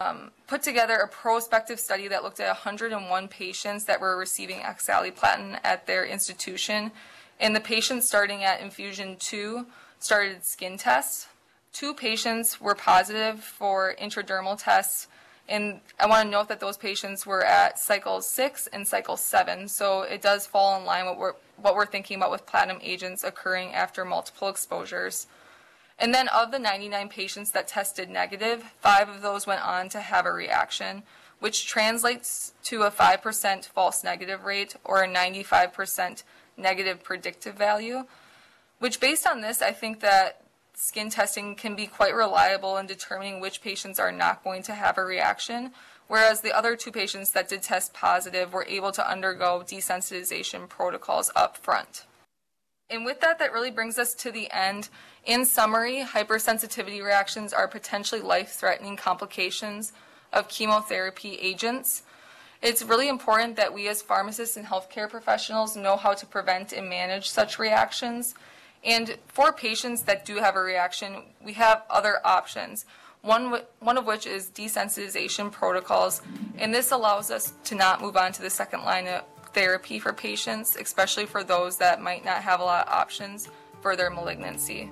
um, 0.00 0.30
put 0.46 0.62
together 0.62 0.96
a 0.96 1.08
prospective 1.08 1.80
study 1.80 2.08
that 2.08 2.22
looked 2.22 2.40
at 2.40 2.48
101 2.48 3.28
patients 3.28 3.84
that 3.84 4.00
were 4.00 4.16
receiving 4.16 4.60
oxaliplatin 4.60 5.58
at 5.64 5.86
their 5.86 6.04
institution. 6.04 6.92
And 7.40 7.56
the 7.56 7.60
patients 7.60 8.06
starting 8.06 8.44
at 8.44 8.60
infusion 8.60 9.16
two 9.18 9.66
started 9.98 10.44
skin 10.44 10.76
tests. 10.78 11.28
Two 11.72 11.94
patients 11.94 12.60
were 12.60 12.74
positive 12.74 13.42
for 13.42 13.94
intradermal 14.00 14.62
tests 14.62 15.08
and 15.48 15.80
I 15.98 16.06
want 16.06 16.26
to 16.26 16.30
note 16.30 16.48
that 16.48 16.60
those 16.60 16.76
patients 16.76 17.26
were 17.26 17.44
at 17.44 17.78
cycle 17.78 18.20
six 18.22 18.68
and 18.68 18.86
cycle 18.86 19.16
seven, 19.16 19.68
so 19.68 20.02
it 20.02 20.22
does 20.22 20.46
fall 20.46 20.78
in 20.78 20.86
line 20.86 21.04
with 21.04 21.16
what 21.16 21.20
we're, 21.20 21.34
what 21.60 21.74
we're 21.74 21.86
thinking 21.86 22.16
about 22.16 22.30
with 22.30 22.46
platinum 22.46 22.78
agents 22.82 23.24
occurring 23.24 23.72
after 23.74 24.04
multiple 24.04 24.48
exposures. 24.48 25.26
And 26.02 26.12
then 26.12 26.26
of 26.28 26.50
the 26.50 26.58
99 26.58 27.08
patients 27.10 27.52
that 27.52 27.68
tested 27.68 28.10
negative, 28.10 28.64
five 28.80 29.08
of 29.08 29.22
those 29.22 29.46
went 29.46 29.64
on 29.64 29.88
to 29.90 30.00
have 30.00 30.26
a 30.26 30.32
reaction, 30.32 31.04
which 31.38 31.68
translates 31.68 32.54
to 32.64 32.82
a 32.82 32.90
5% 32.90 33.64
false 33.66 34.02
negative 34.02 34.44
rate 34.44 34.74
or 34.82 35.04
a 35.04 35.08
95% 35.08 36.24
negative 36.56 37.04
predictive 37.04 37.54
value. 37.54 38.04
Which, 38.80 38.98
based 38.98 39.28
on 39.28 39.42
this, 39.42 39.62
I 39.62 39.70
think 39.70 40.00
that 40.00 40.42
skin 40.74 41.08
testing 41.08 41.54
can 41.54 41.76
be 41.76 41.86
quite 41.86 42.16
reliable 42.16 42.78
in 42.78 42.86
determining 42.86 43.38
which 43.38 43.62
patients 43.62 44.00
are 44.00 44.10
not 44.10 44.42
going 44.42 44.64
to 44.64 44.74
have 44.74 44.98
a 44.98 45.04
reaction, 45.04 45.70
whereas 46.08 46.40
the 46.40 46.50
other 46.50 46.74
two 46.74 46.90
patients 46.90 47.30
that 47.30 47.48
did 47.48 47.62
test 47.62 47.94
positive 47.94 48.52
were 48.52 48.66
able 48.68 48.90
to 48.90 49.08
undergo 49.08 49.62
desensitization 49.64 50.68
protocols 50.68 51.30
up 51.36 51.56
front. 51.56 52.06
And 52.92 53.06
with 53.06 53.20
that, 53.20 53.38
that 53.38 53.52
really 53.52 53.70
brings 53.70 53.98
us 53.98 54.12
to 54.14 54.30
the 54.30 54.50
end. 54.52 54.90
In 55.24 55.46
summary, 55.46 56.04
hypersensitivity 56.06 57.02
reactions 57.02 57.54
are 57.54 57.66
potentially 57.66 58.20
life-threatening 58.20 58.96
complications 58.96 59.92
of 60.32 60.48
chemotherapy 60.48 61.36
agents. 61.36 62.02
It's 62.60 62.82
really 62.82 63.08
important 63.08 63.56
that 63.56 63.72
we 63.72 63.88
as 63.88 64.02
pharmacists 64.02 64.56
and 64.56 64.66
healthcare 64.66 65.08
professionals 65.08 65.74
know 65.74 65.96
how 65.96 66.12
to 66.12 66.26
prevent 66.26 66.72
and 66.72 66.88
manage 66.88 67.30
such 67.30 67.58
reactions. 67.58 68.34
And 68.84 69.16
for 69.26 69.52
patients 69.52 70.02
that 70.02 70.24
do 70.24 70.36
have 70.36 70.54
a 70.54 70.60
reaction, 70.60 71.24
we 71.42 71.54
have 71.54 71.84
other 71.88 72.18
options. 72.24 72.84
One, 73.22 73.62
one 73.78 73.96
of 73.96 74.04
which 74.04 74.26
is 74.26 74.50
desensitization 74.50 75.50
protocols, 75.50 76.22
and 76.58 76.74
this 76.74 76.90
allows 76.90 77.30
us 77.30 77.52
to 77.64 77.74
not 77.74 78.02
move 78.02 78.16
on 78.16 78.32
to 78.32 78.42
the 78.42 78.50
second 78.50 78.82
line 78.82 79.06
of 79.06 79.22
therapy 79.52 79.98
for 79.98 80.12
patients, 80.12 80.76
especially 80.76 81.26
for 81.26 81.44
those 81.44 81.76
that 81.76 82.00
might 82.00 82.24
not 82.24 82.42
have 82.42 82.60
a 82.60 82.64
lot 82.64 82.86
of 82.86 82.92
options 82.92 83.48
for 83.80 83.96
their 83.96 84.10
malignancy. 84.10 84.90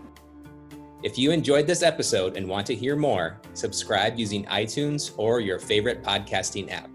If 1.03 1.17
you 1.17 1.31
enjoyed 1.31 1.67
this 1.67 1.83
episode 1.83 2.37
and 2.37 2.47
want 2.47 2.67
to 2.67 2.75
hear 2.75 2.95
more, 2.95 3.41
subscribe 3.55 4.19
using 4.19 4.45
iTunes 4.47 5.13
or 5.17 5.41
your 5.41 5.59
favorite 5.59 6.03
podcasting 6.03 6.71
app. 6.71 6.91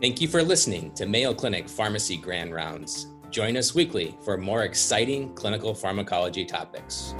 Thank 0.00 0.20
you 0.20 0.28
for 0.28 0.42
listening 0.42 0.92
to 0.92 1.06
Mayo 1.06 1.34
Clinic 1.34 1.68
Pharmacy 1.68 2.16
Grand 2.16 2.54
Rounds. 2.54 3.08
Join 3.30 3.56
us 3.56 3.74
weekly 3.74 4.16
for 4.20 4.36
more 4.36 4.62
exciting 4.62 5.34
clinical 5.34 5.74
pharmacology 5.74 6.44
topics. 6.44 7.14